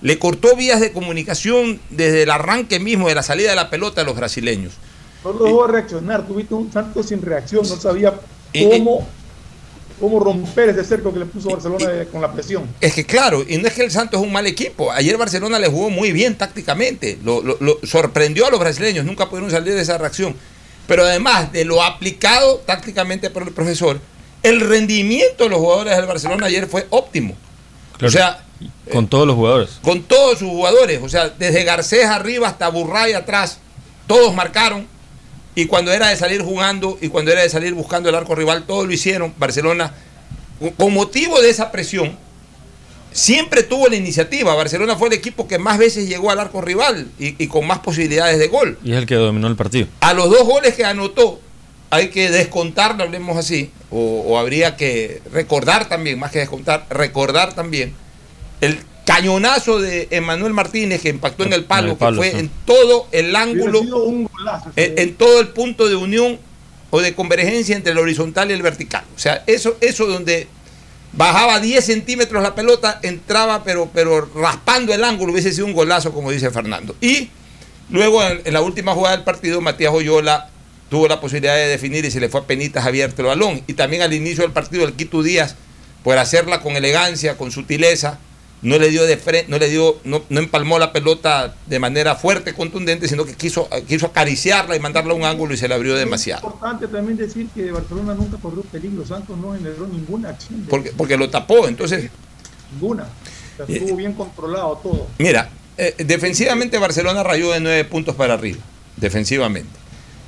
[0.00, 4.00] le cortó vías de comunicación desde el arranque mismo de la salida de la pelota
[4.00, 4.72] a los brasileños.
[5.24, 6.26] No lo dejó reaccionar.
[6.26, 7.68] Tuviste un Santos sin reacción.
[7.68, 8.14] No sabía
[8.52, 9.06] cómo
[9.98, 12.64] cómo romper ese cerco que le puso Barcelona con la presión.
[12.80, 14.90] Es que claro, y no es que el Santos es un mal equipo.
[14.92, 17.18] Ayer Barcelona le jugó muy bien tácticamente.
[17.22, 17.42] Lo,
[17.82, 20.34] sorprendió a los brasileños, nunca pudieron salir de esa reacción.
[20.86, 24.00] Pero además de lo aplicado tácticamente por el profesor,
[24.42, 27.36] el rendimiento de los jugadores del Barcelona ayer fue óptimo.
[28.02, 28.44] O sea,
[28.92, 29.70] con todos los jugadores.
[29.82, 31.00] Con todos sus jugadores.
[31.02, 33.58] O sea, desde Garcés arriba hasta Burray atrás,
[34.06, 34.86] todos marcaron
[35.58, 38.64] y cuando era de salir jugando y cuando era de salir buscando el arco rival,
[38.64, 39.34] todo lo hicieron.
[39.38, 39.92] Barcelona,
[40.76, 42.16] con motivo de esa presión,
[43.10, 44.54] siempre tuvo la iniciativa.
[44.54, 48.38] Barcelona fue el equipo que más veces llegó al arco rival y, con más posibilidades
[48.38, 48.78] de gol.
[48.84, 49.88] Y es el que dominó el partido.
[49.98, 51.40] A los dos goles que anotó,
[51.90, 57.54] hay que descontar, hablemos así, o, o habría que recordar también, más que descontar, recordar
[57.54, 57.94] también
[58.60, 58.78] el
[59.08, 63.80] cañonazo de Emanuel Martínez que impactó en el palo, que fue en todo el ángulo,
[64.76, 66.38] en, todo el punto de unión
[66.90, 69.04] o de convergencia entre el horizontal y el vertical.
[69.16, 70.46] O sea, eso, eso donde
[71.14, 76.12] bajaba 10 centímetros la pelota, entraba pero, pero raspando el ángulo, hubiese sido un golazo,
[76.12, 76.94] como dice Fernando.
[77.00, 77.30] Y
[77.88, 80.50] luego en, la última jugada del partido, Matías Oyola
[80.90, 83.62] tuvo la posibilidad de definir y se le fue a penitas abierto el balón.
[83.66, 85.56] Y también al inicio del partido, el Quito Díaz,
[86.04, 88.18] por hacerla con elegancia, con sutileza,
[88.62, 92.54] no le dio de frente, no le dio, no, empalmó la pelota de manera fuerte,
[92.54, 95.94] contundente, sino que quiso, quiso acariciarla y mandarla a un ángulo y se la abrió
[95.94, 96.40] demasiado.
[96.40, 100.66] Es importante también decir que Barcelona nunca corrió peligro, Santos no generó ninguna acción.
[100.68, 102.10] Porque, porque lo tapó, entonces.
[102.72, 103.08] Ninguna.
[103.66, 105.06] estuvo bien controlado todo.
[105.18, 108.58] Mira, eh, defensivamente Barcelona rayó de nueve puntos para arriba,
[108.96, 109.78] defensivamente.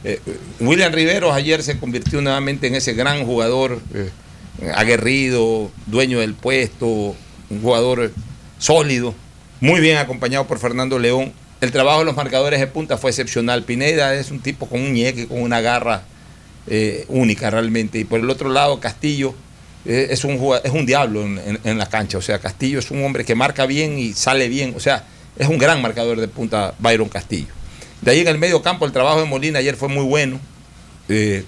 [0.05, 0.21] Eh,
[0.61, 4.11] William Riveros ayer se convirtió nuevamente en ese gran jugador eh,
[4.75, 7.17] aguerrido, dueño del puesto,
[7.51, 8.13] un jugador
[8.59, 9.15] sólido,
[9.61, 11.33] muy bien acompañado por Fernando León.
[11.61, 13.65] El trabajo de los marcadores de punta fue excepcional.
[13.65, 16.05] Pineda es un tipo con un ñeque, con una garra
[16.67, 17.99] eh, única realmente.
[17.99, 19.35] Y por el otro lado, Castillo
[19.85, 22.17] eh, es, un, es un diablo en, la cancha.
[22.17, 24.73] O sea, Castillo es un hombre que marca bien y sale bien.
[24.75, 25.05] O sea,
[25.37, 27.53] es un gran marcador de punta Byron Castillo.
[28.01, 30.41] De ahí en el medio campo el trabajo de Molina ayer fue muy bueno.
[31.13, 31.45] Eh,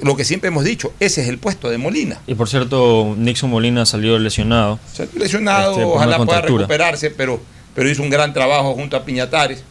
[0.00, 2.22] lo que siempre hemos dicho, ese es el puesto de Molina.
[2.26, 4.80] Y por cierto, Nixon Molina salió lesionado.
[4.90, 7.38] Salió lesionado, este, ojalá pueda recuperarse, pero,
[7.74, 9.64] pero hizo un gran trabajo junto a Piñatares.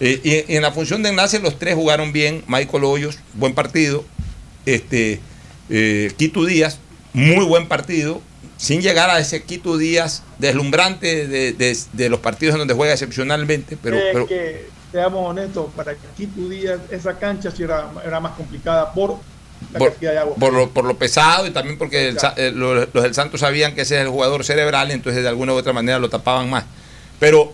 [0.00, 2.42] Eh, y, en la función de enlace los tres jugaron bien.
[2.48, 4.04] Michael Hoyos, buen partido.
[4.66, 5.20] Este,
[5.68, 6.80] eh, Quito Díaz,
[7.12, 8.20] muy buen partido.
[8.56, 13.78] Sin llegar a ese Quito Díaz deslumbrante de, los partidos en donde juega excepcionalmente.
[13.80, 18.92] Pero, pero que, seamos honestos, para Quito Díaz esa cancha sí era, era más complicada
[18.92, 19.18] por
[19.72, 20.34] la por, de agua.
[20.36, 23.96] Por lo, por lo, pesado y también porque eh, los, del Santos sabían que ese
[23.96, 26.64] es el jugador cerebral, entonces de alguna u otra manera lo tapaban más.
[27.18, 27.52] Pero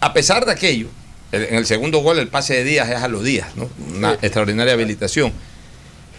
[0.00, 0.88] a pesar de aquello,
[1.32, 3.68] en el segundo gol el pase de Díaz es a los días, ¿no?
[3.96, 5.32] Una extraordinaria habilitación.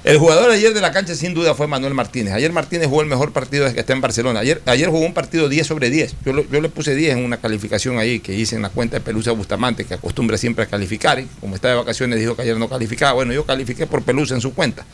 [0.06, 2.32] El jugador ayer de la cancha sin duda fue Manuel Martínez.
[2.32, 4.40] Ayer Martínez jugó el mejor partido desde que está en Barcelona.
[4.41, 6.18] Ayer, ayer jugó un partido 10 sobre 10.
[6.23, 9.32] Yo, le puse 10 en una calificación ahí que hice en la cuenta de Pelusa
[9.32, 11.19] Bustamante, que acostumbra siempre a calificar.
[11.19, 13.14] Y como está de vacaciones dijo que ayer no calificaba.
[13.14, 14.86] Bueno, yo califiqué por Pelusa en su cuenta.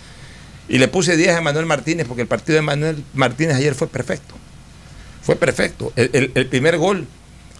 [0.69, 3.87] Y le puse 10 a Manuel Martínez porque el partido de Manuel Martínez ayer fue
[3.87, 4.33] perfecto.
[5.21, 5.91] Fue perfecto.
[5.97, 7.05] El, primer gol,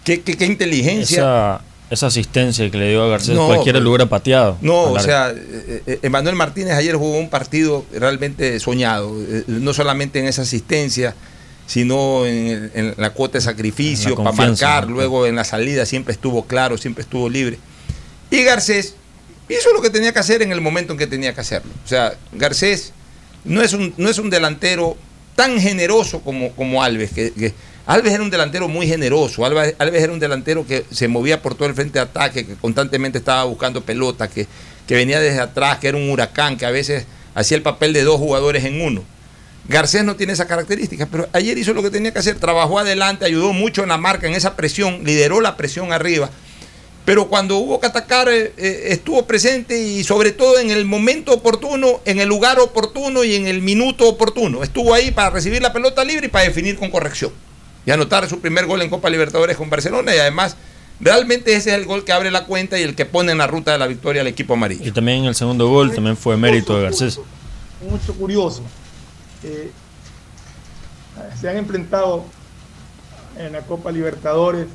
[0.04, 1.60] qué, qué, qué inteligencia
[2.00, 4.56] asistencia que le dio a Garcés, cualquiera lo hubiera pateado.
[4.60, 9.74] No, o sea, eh, eh, Emanuel Martínez ayer jugó un partido realmente soñado, eh, no
[9.74, 11.14] solamente en esa asistencia,
[11.66, 16.78] sino en, la cuota de sacrificio, para marcar, luego en la salida siempre estuvo claro,
[16.78, 17.58] siempre estuvo libre.
[18.30, 18.94] Y Garcés
[19.48, 21.70] hizo lo que tenía que hacer en el momento en que tenía que hacerlo.
[21.84, 22.92] O sea, Garcés
[23.44, 24.96] no es un, no es un delantero
[25.36, 30.20] tan generoso como, como Alves, que Alves era un delantero muy generoso, Alves, era un
[30.20, 34.28] delantero que se movía por todo el frente de ataque, que constantemente estaba buscando pelota,
[34.28, 34.46] que,
[34.86, 38.04] que venía desde atrás, que era un huracán, que a veces hacía el papel de
[38.04, 39.02] dos jugadores en uno.
[39.68, 43.24] Garcés no tiene esa característica, pero ayer hizo lo que tenía que hacer, trabajó adelante,
[43.24, 46.30] ayudó mucho en la marca, en esa presión, lideró la presión arriba.
[47.04, 51.32] Pero cuando hubo que atacar, eh, eh, estuvo presente y sobre todo en el momento
[51.32, 54.62] oportuno, en el lugar oportuno y en el minuto oportuno.
[54.62, 57.32] Estuvo ahí para recibir la pelota libre y para definir con corrección
[57.84, 60.56] y anotar su primer gol en Copa Libertadores con Barcelona y además
[61.00, 63.46] realmente ese es el gol que abre la cuenta y el que pone en la
[63.46, 64.86] ruta de la victoria al equipo amarillo.
[64.86, 67.20] Y también el segundo gol también fue mérito de Garcés.
[67.88, 68.62] Mucho curioso.
[69.42, 69.70] Eh,
[71.40, 72.24] se han enfrentado
[73.36, 74.66] en la Copa Libertadores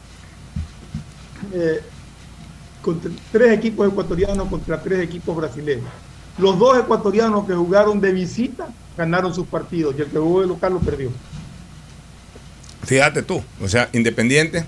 [1.53, 1.81] eh,
[2.81, 5.89] contra tres equipos ecuatorianos contra tres equipos brasileños.
[6.38, 8.67] Los dos ecuatorianos que jugaron de visita
[8.97, 11.09] ganaron sus partidos y el que jugó de local lo perdió.
[12.88, 14.65] Fíjate tú, o sea, Independiente,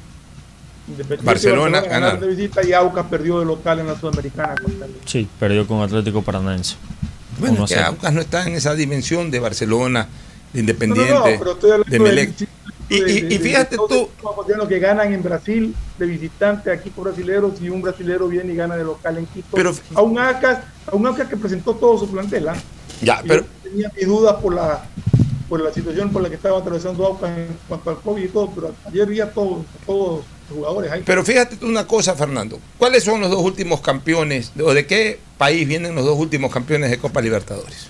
[1.23, 4.55] Barcelona, ganar de visita y Aucas perdió de local en la Sudamericana.
[5.05, 6.75] Sí, perdió con Atlético Paranaense.
[7.39, 10.09] Bueno, que Aucas no está en esa dimensión de Barcelona,
[10.51, 11.39] de Independiente,
[11.87, 12.33] de Melec.
[12.89, 14.09] Y, fíjate tú.
[14.67, 18.75] que ganan en Brasil de visitante a equipos brasileños y un brasilero viene y gana
[18.75, 19.55] de local en Quito.
[19.55, 22.49] Pero, a un Aucas, a un Aucas que presentó todo su plantel.
[22.49, 22.55] ¿ah?
[23.01, 23.45] Ya, pero.
[23.63, 24.83] tenía mis dudas por la
[25.49, 28.51] por la situación por la que estaba atravesando Aucas en cuanto al COVID y todo,
[28.51, 31.03] pero ayer vi a todos, todos los jugadores ahí.
[31.03, 35.19] Pero fíjate tú una cosa, Fernando, ¿cuáles son los dos últimos campeones, o de qué
[35.39, 37.87] país vienen los dos últimos campeones de Copa Libertadores?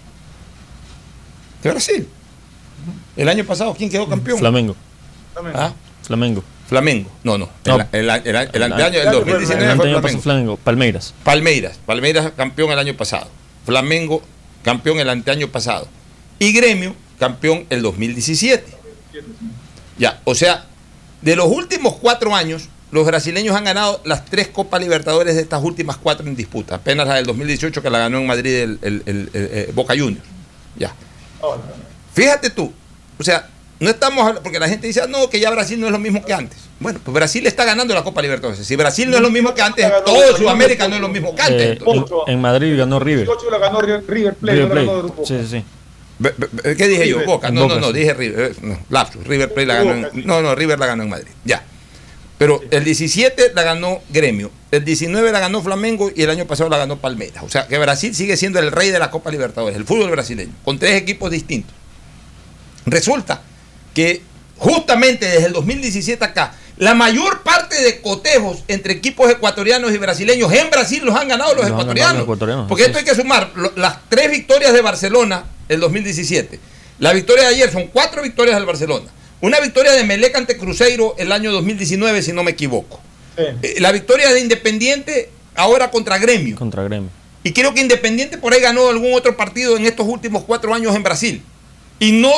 [1.61, 2.07] De Brasil.
[3.17, 4.39] El año pasado, ¿quién quedó campeón?
[4.39, 4.75] Flamengo.
[5.53, 5.73] ¿Ah?
[6.03, 6.41] Flamengo.
[6.67, 7.09] Flamengo.
[7.23, 7.49] No, no.
[7.65, 8.35] El, el, el,
[8.73, 10.21] año del 2019 fue Flamengo.
[10.21, 10.57] Flamengo.
[10.57, 11.13] Palmeiras.
[11.23, 11.79] Palmeiras.
[11.85, 13.27] Palmeiras campeón el año pasado.
[13.65, 14.21] Flamengo
[14.63, 15.87] campeón el anteaño pasado.
[16.37, 18.65] Y Gremio campeón el 2017.
[19.97, 20.65] Ya, o sea,
[21.21, 25.61] de los últimos cuatro años, los brasileños han ganado las tres Copas Libertadores de estas
[25.63, 26.75] últimas cuatro en disputa.
[26.75, 30.25] Apenas la del 2018 que la ganó en Madrid el, eh, Boca Juniors.
[30.77, 30.93] Ya.
[32.13, 32.71] Fíjate tú,
[33.19, 33.47] o sea,
[33.79, 35.99] no estamos hablando, porque la gente dice, ah, no, que ya Brasil no es lo
[35.99, 36.57] mismo que antes.
[36.79, 38.65] Bueno, pues Brasil está ganando la Copa Libertadores.
[38.65, 41.41] Si Brasil no es lo mismo que antes, todo Sudamérica no es lo mismo que
[41.41, 41.77] antes.
[41.77, 43.27] Eh, en, Madrid ganó River.
[44.01, 44.89] River Plate.
[45.25, 45.63] Sí, sí.
[46.63, 47.25] ¿Qué dije yo?
[47.25, 47.49] Boca.
[47.51, 48.51] No, no, no, dije River.
[48.51, 49.25] Eh, no, lapsus.
[49.25, 51.31] River Plate la ganó en, No, no, River la ganó en Madrid.
[51.45, 51.63] Ya.
[52.37, 56.69] Pero el 17 la ganó Gremio, el 19 la ganó Flamengo y el año pasado
[56.69, 57.43] la ganó Palmeiras.
[57.43, 60.53] O sea que Brasil sigue siendo el rey de la Copa Libertadores, el fútbol brasileño,
[60.63, 61.75] con tres equipos distintos.
[62.85, 63.41] Resulta
[63.93, 64.21] que
[64.57, 70.51] justamente desde el 2017 acá, la mayor parte de cotejos entre equipos ecuatorianos y brasileños
[70.53, 72.25] en Brasil los han ganado los, ecuatorianos.
[72.69, 76.57] Porque esto hay que sumar las tres victorias de Barcelona el 2017.
[76.99, 79.07] La victoria de ayer son cuatro victorias del Barcelona.
[79.41, 83.01] Una victoria de Melec ante Cruzeiro el año 2019, si no me equivoco.
[83.35, 86.55] Eh, la victoria de Independiente ahora contra Gremio.
[86.55, 87.09] Contra Gremio.
[87.43, 90.95] Y creo que Independiente por ahí ganó algún otro partido en estos últimos cuatro años
[90.95, 91.41] en Brasil.
[91.99, 92.31] Y no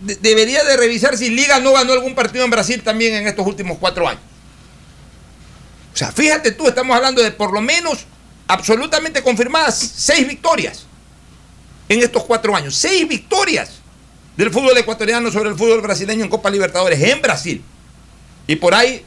[0.00, 3.78] debería de revisar si Liga no ganó algún partido en Brasil también en estos últimos
[3.78, 4.22] cuatro años.
[5.92, 8.06] O sea, fíjate tú, estamos hablando de por lo menos
[8.48, 10.86] absolutamente confirmadas seis victorias
[11.88, 12.74] en estos cuatro años.
[12.74, 13.80] Seis victorias
[14.36, 17.62] del fútbol ecuatoriano sobre el fútbol brasileño en Copa Libertadores en Brasil.
[18.46, 19.04] Y por ahí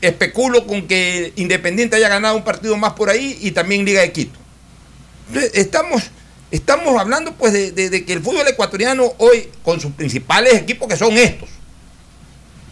[0.00, 4.12] especulo con que Independiente haya ganado un partido más por ahí y también Liga de
[4.12, 4.38] Quito.
[5.54, 6.02] estamos,
[6.56, 11.16] estamos hablando pues de, que el fútbol ecuatoriano hoy, con sus principales equipos que son
[11.16, 11.48] estos,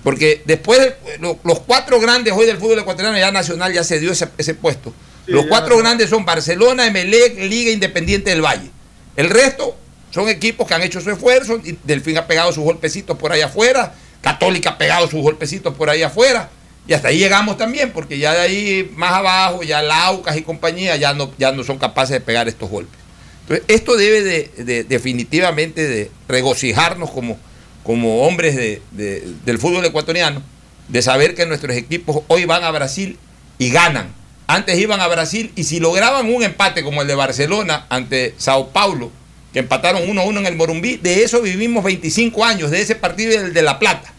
[0.04, 4.12] porque después de, los cuatro grandes hoy del fútbol ecuatoriano, ya Nacional ya se dio
[4.12, 4.92] ese, puesto.
[5.26, 8.70] los cuatro grandes son Barcelona, Emelec, Liga Independiente del Valle.
[9.16, 9.76] El resto
[10.10, 11.60] son equipos que han hecho su esfuerzo.
[11.62, 13.94] Y Delfín ha pegado sus golpecitos por ahí afuera.
[14.20, 16.50] Católica ha pegado sus golpecitos por ahí afuera.
[16.86, 20.96] Y hasta ahí llegamos también, porque ya de ahí más abajo, ya Laucas y compañía
[20.96, 23.01] ya no, ya no son capaces de pegar estos golpes.
[23.42, 30.42] Entonces, esto debe de, definitivamente de regocijarnos como, hombres del fútbol ecuatoriano,
[30.88, 33.18] de saber que nuestros equipos hoy van a Brasil
[33.58, 34.12] y ganan.
[34.46, 38.70] Antes iban a Brasil y si lograban un empate como el de Barcelona ante Sao
[38.70, 39.10] Paulo,
[39.52, 43.52] que empataron 1-1 en el Morumbí, de eso vivimos 25 años, de ese partido del
[43.52, 44.12] de La Plata.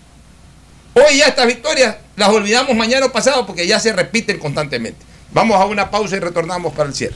[0.93, 5.03] Hoy ya estas victorias las olvidamos mañana o pasado porque ya se repiten constantemente.
[5.31, 7.15] Vamos a una pausa y retornamos para el cierre.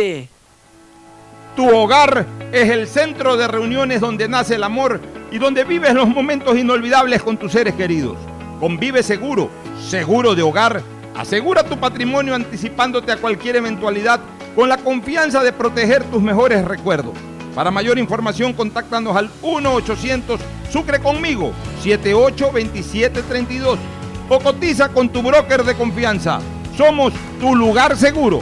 [1.55, 4.99] tu hogar es el centro de reuniones donde nace el amor
[5.31, 8.17] y donde vives los momentos inolvidables con tus seres queridos.
[8.59, 9.49] Convive seguro,
[9.89, 10.81] seguro de hogar.
[11.15, 14.19] Asegura tu patrimonio anticipándote a cualquier eventualidad
[14.55, 17.13] con la confianza de proteger tus mejores recuerdos.
[17.53, 20.39] Para mayor información, contáctanos al 1-800
[20.71, 21.51] Sucre conmigo
[21.83, 23.77] 782732
[24.29, 26.39] o cotiza con tu broker de confianza.
[26.77, 27.11] Somos
[27.41, 28.41] tu lugar seguro.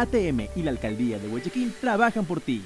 [0.00, 2.62] ATM y la Alcaldía de Guayaquil trabajan por ti.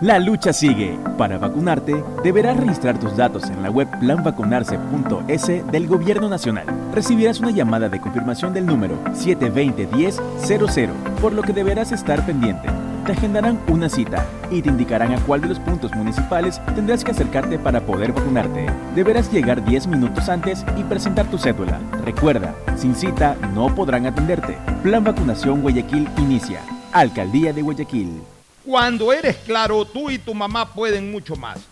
[0.00, 0.98] La lucha sigue.
[1.16, 6.66] Para vacunarte, deberás registrar tus datos en la web planvacunarse.es del Gobierno Nacional.
[6.92, 12.68] Recibirás una llamada de confirmación del número 720-1000, por lo que deberás estar pendiente.
[13.06, 17.10] Te agendarán una cita y te indicarán a cuál de los puntos municipales tendrás que
[17.10, 18.66] acercarte para poder vacunarte.
[18.94, 21.80] Deberás llegar 10 minutos antes y presentar tu cédula.
[22.04, 24.56] Recuerda, sin cita no podrán atenderte.
[24.84, 26.60] Plan Vacunación Guayaquil inicia.
[26.92, 28.22] Alcaldía de Guayaquil.
[28.64, 31.71] Cuando eres claro, tú y tu mamá pueden mucho más.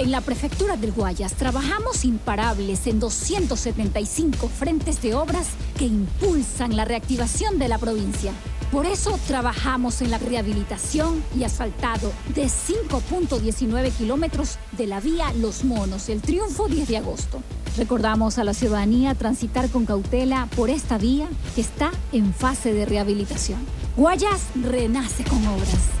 [0.00, 6.86] En la Prefectura del Guayas trabajamos imparables en 275 frentes de obras que impulsan la
[6.86, 8.32] reactivación de la provincia.
[8.72, 15.64] Por eso trabajamos en la rehabilitación y asfaltado de 5.19 kilómetros de la vía Los
[15.64, 17.42] Monos, el triunfo 10 de agosto.
[17.76, 22.86] Recordamos a la ciudadanía transitar con cautela por esta vía que está en fase de
[22.86, 23.60] rehabilitación.
[23.98, 26.00] Guayas renace con obras.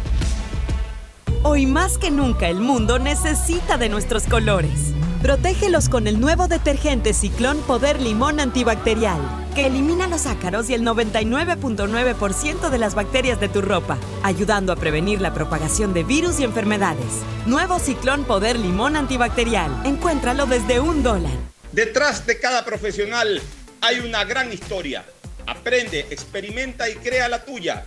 [1.42, 4.92] Hoy más que nunca el mundo necesita de nuestros colores.
[5.22, 9.18] Protégelos con el nuevo detergente Ciclón Poder Limón Antibacterial,
[9.54, 14.76] que elimina los ácaros y el 99.9% de las bacterias de tu ropa, ayudando a
[14.76, 17.22] prevenir la propagación de virus y enfermedades.
[17.46, 19.70] Nuevo Ciclón Poder Limón Antibacterial.
[19.86, 21.32] Encuéntralo desde un dólar.
[21.72, 23.40] Detrás de cada profesional
[23.80, 25.06] hay una gran historia.
[25.46, 27.86] Aprende, experimenta y crea la tuya.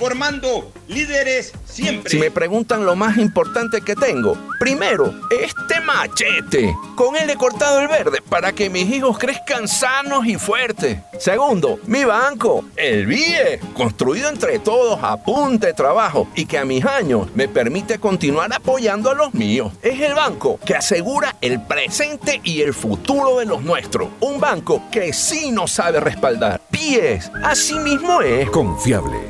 [0.00, 2.10] formando líderes siempre.
[2.10, 6.74] Si me preguntan lo más importante que tengo, primero, este machete.
[6.96, 10.96] Con él he cortado el verde para que mis hijos crezcan sanos y fuertes.
[11.18, 16.64] Segundo, mi banco, el BIE, construido entre todos a punta de trabajo y que a
[16.64, 19.70] mis años me permite continuar apoyando a los míos.
[19.82, 24.08] Es el banco que asegura el presente y el futuro de los nuestros.
[24.20, 26.62] Un banco que sí nos sabe respaldar.
[26.70, 28.48] BIES, así mismo es.
[28.48, 29.29] Confiable.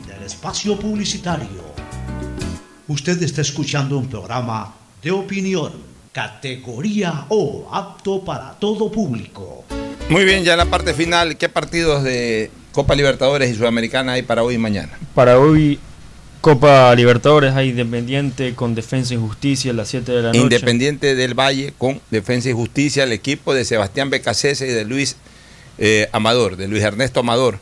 [0.41, 1.63] espacio publicitario.
[2.87, 4.73] Usted está escuchando un programa
[5.03, 5.71] de opinión,
[6.11, 9.63] categoría O, apto para todo público.
[10.09, 14.23] Muy bien, ya en la parte final, ¿qué partidos de Copa Libertadores y Sudamericana hay
[14.23, 14.97] para hoy y mañana?
[15.13, 15.77] Para hoy,
[16.41, 20.39] Copa Libertadores hay Independiente con Defensa y Justicia a las 7 de la noche.
[20.39, 25.17] Independiente del Valle con Defensa y Justicia, el equipo de Sebastián Becasese y de Luis
[25.77, 27.59] eh, Amador, de Luis Ernesto Amador,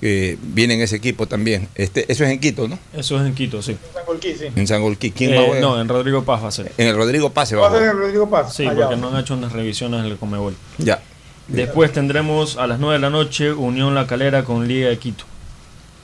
[0.00, 1.68] que viene en ese equipo también.
[1.74, 2.78] Este, eso es en Quito, ¿no?
[2.94, 3.72] Eso es en Quito, sí.
[3.72, 4.44] En Sangolquí, sí.
[4.56, 5.10] En Sangolquí.
[5.10, 6.72] ¿Quién Eh, va a no, en Rodrigo Paz va a ser.
[6.78, 7.94] En el Rodrigo Paz se va ¿Va a ser jugar.
[7.96, 8.54] en Rodrigo Paz?
[8.54, 8.86] Sí, Allá.
[8.86, 10.54] porque no han hecho unas revisiones del Comebol.
[10.78, 11.02] Ya.
[11.48, 15.24] Después tendremos a las 9 de la noche Unión La Calera con Liga de Quito.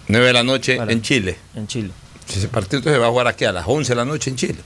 [0.09, 1.36] 9 de la noche en Chile.
[1.55, 1.90] En Chile.
[2.27, 4.36] Si ese partido entonces va a jugar aquí a las 11 de la noche en
[4.36, 4.59] Chile.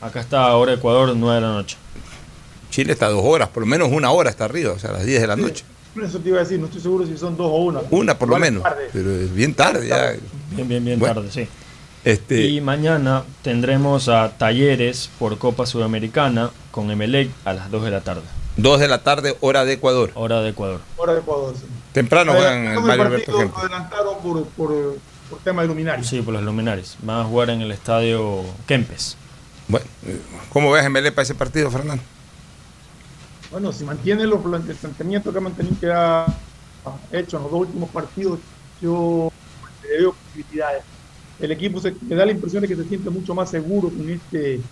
[0.00, 1.76] Acá está ahora Ecuador, 9 de la noche.
[2.70, 4.92] Chile está a dos horas, por lo menos una hora está arriba, o sea, a
[4.94, 5.64] las 10 de la noche.
[6.02, 7.80] Eso te iba a decir, no estoy seguro si son dos o una.
[7.90, 8.62] Una por lo menos.
[8.62, 8.88] tarde.
[8.92, 10.12] Pero es bien tarde ya.
[10.52, 11.16] Bien, bien, bien Bueno.
[11.16, 11.48] tarde, sí.
[12.04, 17.90] Este, Y mañana tendremos a Talleres por Copa Sudamericana con Emelec a las 2 de
[17.90, 18.22] la tarde.
[18.56, 20.10] 2 de la tarde, hora de Ecuador.
[20.14, 20.80] Hora de Ecuador.
[20.96, 21.66] Hora de Ecuador, sí.
[21.92, 23.52] Temprano juegan en el Mario partido, Alberto.
[23.54, 24.96] Lo adelantaron por, por,
[25.28, 26.04] por tema de luminaria.
[26.04, 26.96] Sí, por los luminares.
[27.02, 29.16] Van a jugar en el estadio Kempes.
[29.68, 30.18] Bueno, eh,
[30.52, 32.02] ¿cómo ves Emelec para ese partido, Fernando?
[33.50, 36.44] Bueno, si mantiene los plan- el planteamiento que ha mantenido que ha
[37.10, 38.40] hecho en los dos últimos partidos,
[38.76, 39.28] yo
[39.82, 40.84] le veo posibilidades.
[41.38, 44.08] El equipo se, me da la impresión de que se siente mucho más seguro con
[44.10, 44.64] este,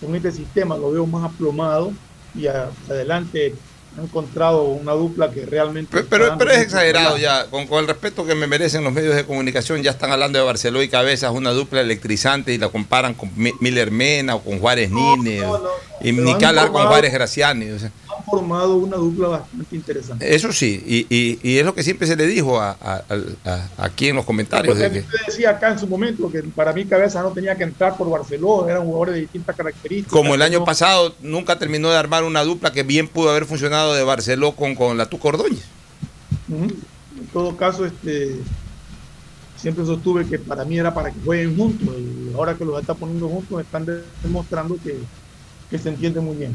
[0.00, 1.98] con este sistema, lo veo más aplomado
[2.34, 3.62] y adelante
[3.98, 5.90] ha encontrado una dupla que realmente...
[5.92, 9.16] Pero, pero, pero es exagerado ya, con, con el respeto que me merecen los medios
[9.16, 13.14] de comunicación, ya están hablando de Barceló y Cabezas, una dupla electrizante y la comparan
[13.14, 15.42] con Mi- Miller Mena o con Juárez Nine,
[16.00, 17.70] y ni que hablar con Juárez Graciani.
[17.70, 17.90] o sea.
[18.20, 20.34] Han formado una dupla bastante interesante.
[20.34, 23.50] Eso sí, y, y- y es lo que siempre se le dijo a, a- a-
[23.50, 24.76] a- aquí en los comentarios.
[24.76, 27.64] Porque de que- decía acá en su momento que para mí Cabeza no tenía que
[27.64, 30.12] entrar por Barcelona, eran jugadores de distintas características.
[30.12, 33.46] como el año No- pasado nunca terminó de armar una dupla que bien pudo haber
[33.46, 35.64] funcionado de Barceló con, con la Tuca Ordóñez.
[36.48, 36.68] Ujú.
[37.32, 38.36] todo caso, este,
[39.56, 42.94] siempre sostuve que para mí era para que jueguen juntos y ahora que los está
[42.94, 43.86] poniendo juntos están
[44.22, 44.96] demostrando que,
[45.70, 46.54] que se entienden muy bien.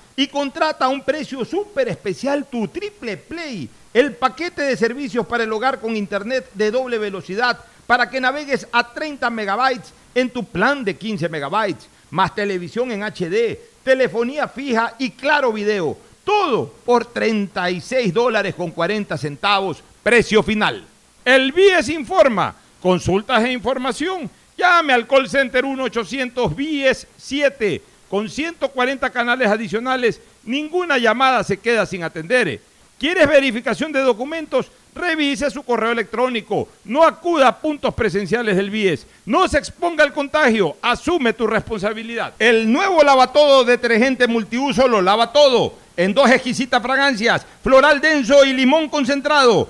[0.21, 5.45] y contrata a un precio súper especial tu Triple Play, el paquete de servicios para
[5.45, 7.57] el hogar con internet de doble velocidad
[7.87, 13.01] para que navegues a 30 megabytes en tu plan de 15 megabytes, más televisión en
[13.01, 15.97] HD, telefonía fija y claro video.
[16.23, 20.85] Todo por 36 dólares con 40 centavos, precio final.
[21.25, 24.29] El BIES informa Consultas e información.
[24.55, 27.81] Llame al call center 1-800-BIES-7
[28.11, 30.19] con 140 canales adicionales.
[30.43, 32.59] Ninguna llamada se queda sin atender.
[32.99, 34.69] ¿Quieres verificación de documentos?
[34.93, 36.67] Revise su correo electrónico.
[36.83, 39.07] No acuda a puntos presenciales del BIES.
[39.25, 40.75] No se exponga al contagio.
[40.81, 42.33] Asume tu responsabilidad.
[42.37, 45.75] El nuevo lavatodo detergente multiuso lo lava todo.
[45.95, 49.69] En dos exquisitas fragancias, floral denso y limón concentrado.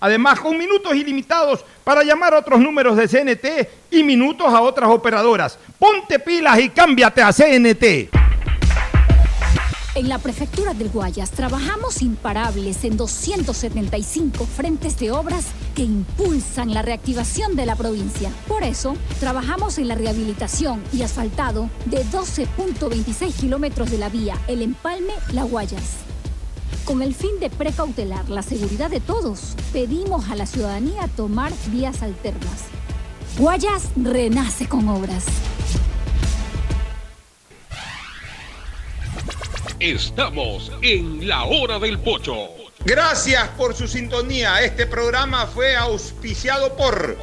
[0.00, 4.90] Además, con minutos ilimitados para llamar a otros números de CNT y minutos a otras
[4.90, 5.58] operadoras.
[5.78, 8.16] Ponte pilas y cámbiate a CNT.
[9.96, 16.82] En la prefectura del Guayas trabajamos imparables en 275 frentes de obras que impulsan la
[16.82, 18.30] reactivación de la provincia.
[18.46, 24.60] Por eso, trabajamos en la rehabilitación y asfaltado de 12.26 kilómetros de la vía El
[24.60, 26.05] Empalme La Guayas.
[26.84, 32.02] Con el fin de precautelar la seguridad de todos, pedimos a la ciudadanía tomar vías
[32.02, 32.64] alternas.
[33.38, 35.24] Guayas renace con obras.
[39.78, 42.48] Estamos en la hora del pocho.
[42.84, 44.62] Gracias por su sintonía.
[44.62, 47.18] Este programa fue auspiciado por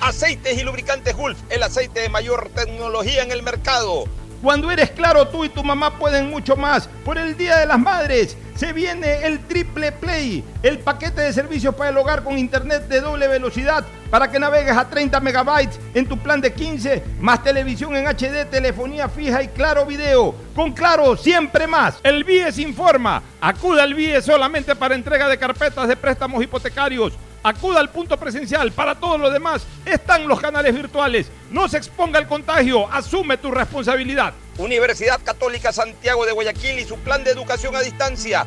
[0.00, 4.06] Aceites y lubricantes Gulf, el aceite de mayor tecnología en el mercado.
[4.42, 6.88] Cuando eres claro, tú y tu mamá pueden mucho más.
[7.04, 11.74] Por el Día de las Madres se viene el Triple Play, el paquete de servicios
[11.76, 16.06] para el hogar con internet de doble velocidad para que navegues a 30 megabytes en
[16.06, 20.34] tu plan de 15, más televisión en HD, telefonía fija y claro video.
[20.54, 22.00] Con claro, siempre más.
[22.02, 23.22] El BIES informa.
[23.40, 27.14] Acuda al BIES solamente para entrega de carpetas de préstamos hipotecarios.
[27.42, 28.72] Acuda al punto presencial.
[28.72, 31.30] Para todo lo demás están los canales virtuales.
[31.50, 32.90] No se exponga al contagio.
[32.92, 34.32] Asume tu responsabilidad.
[34.58, 38.46] Universidad Católica Santiago de Guayaquil y su plan de educación a distancia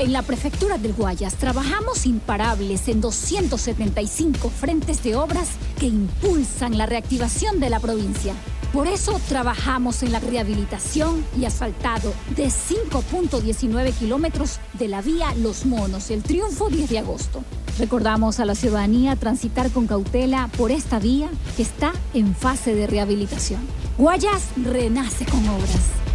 [0.00, 6.86] En la prefectura del Guayas trabajamos imparables en 275 frentes de obras que impulsan la
[6.86, 8.32] reactivación de la provincia.
[8.72, 15.66] Por eso trabajamos en la rehabilitación y asfaltado de 5.19 kilómetros de la vía Los
[15.66, 17.44] Monos, el triunfo 10 de agosto.
[17.78, 21.28] Recordamos a la ciudadanía transitar con cautela por esta vía
[21.58, 23.60] que está en fase de rehabilitación.
[23.98, 26.09] Guayas renace con obras.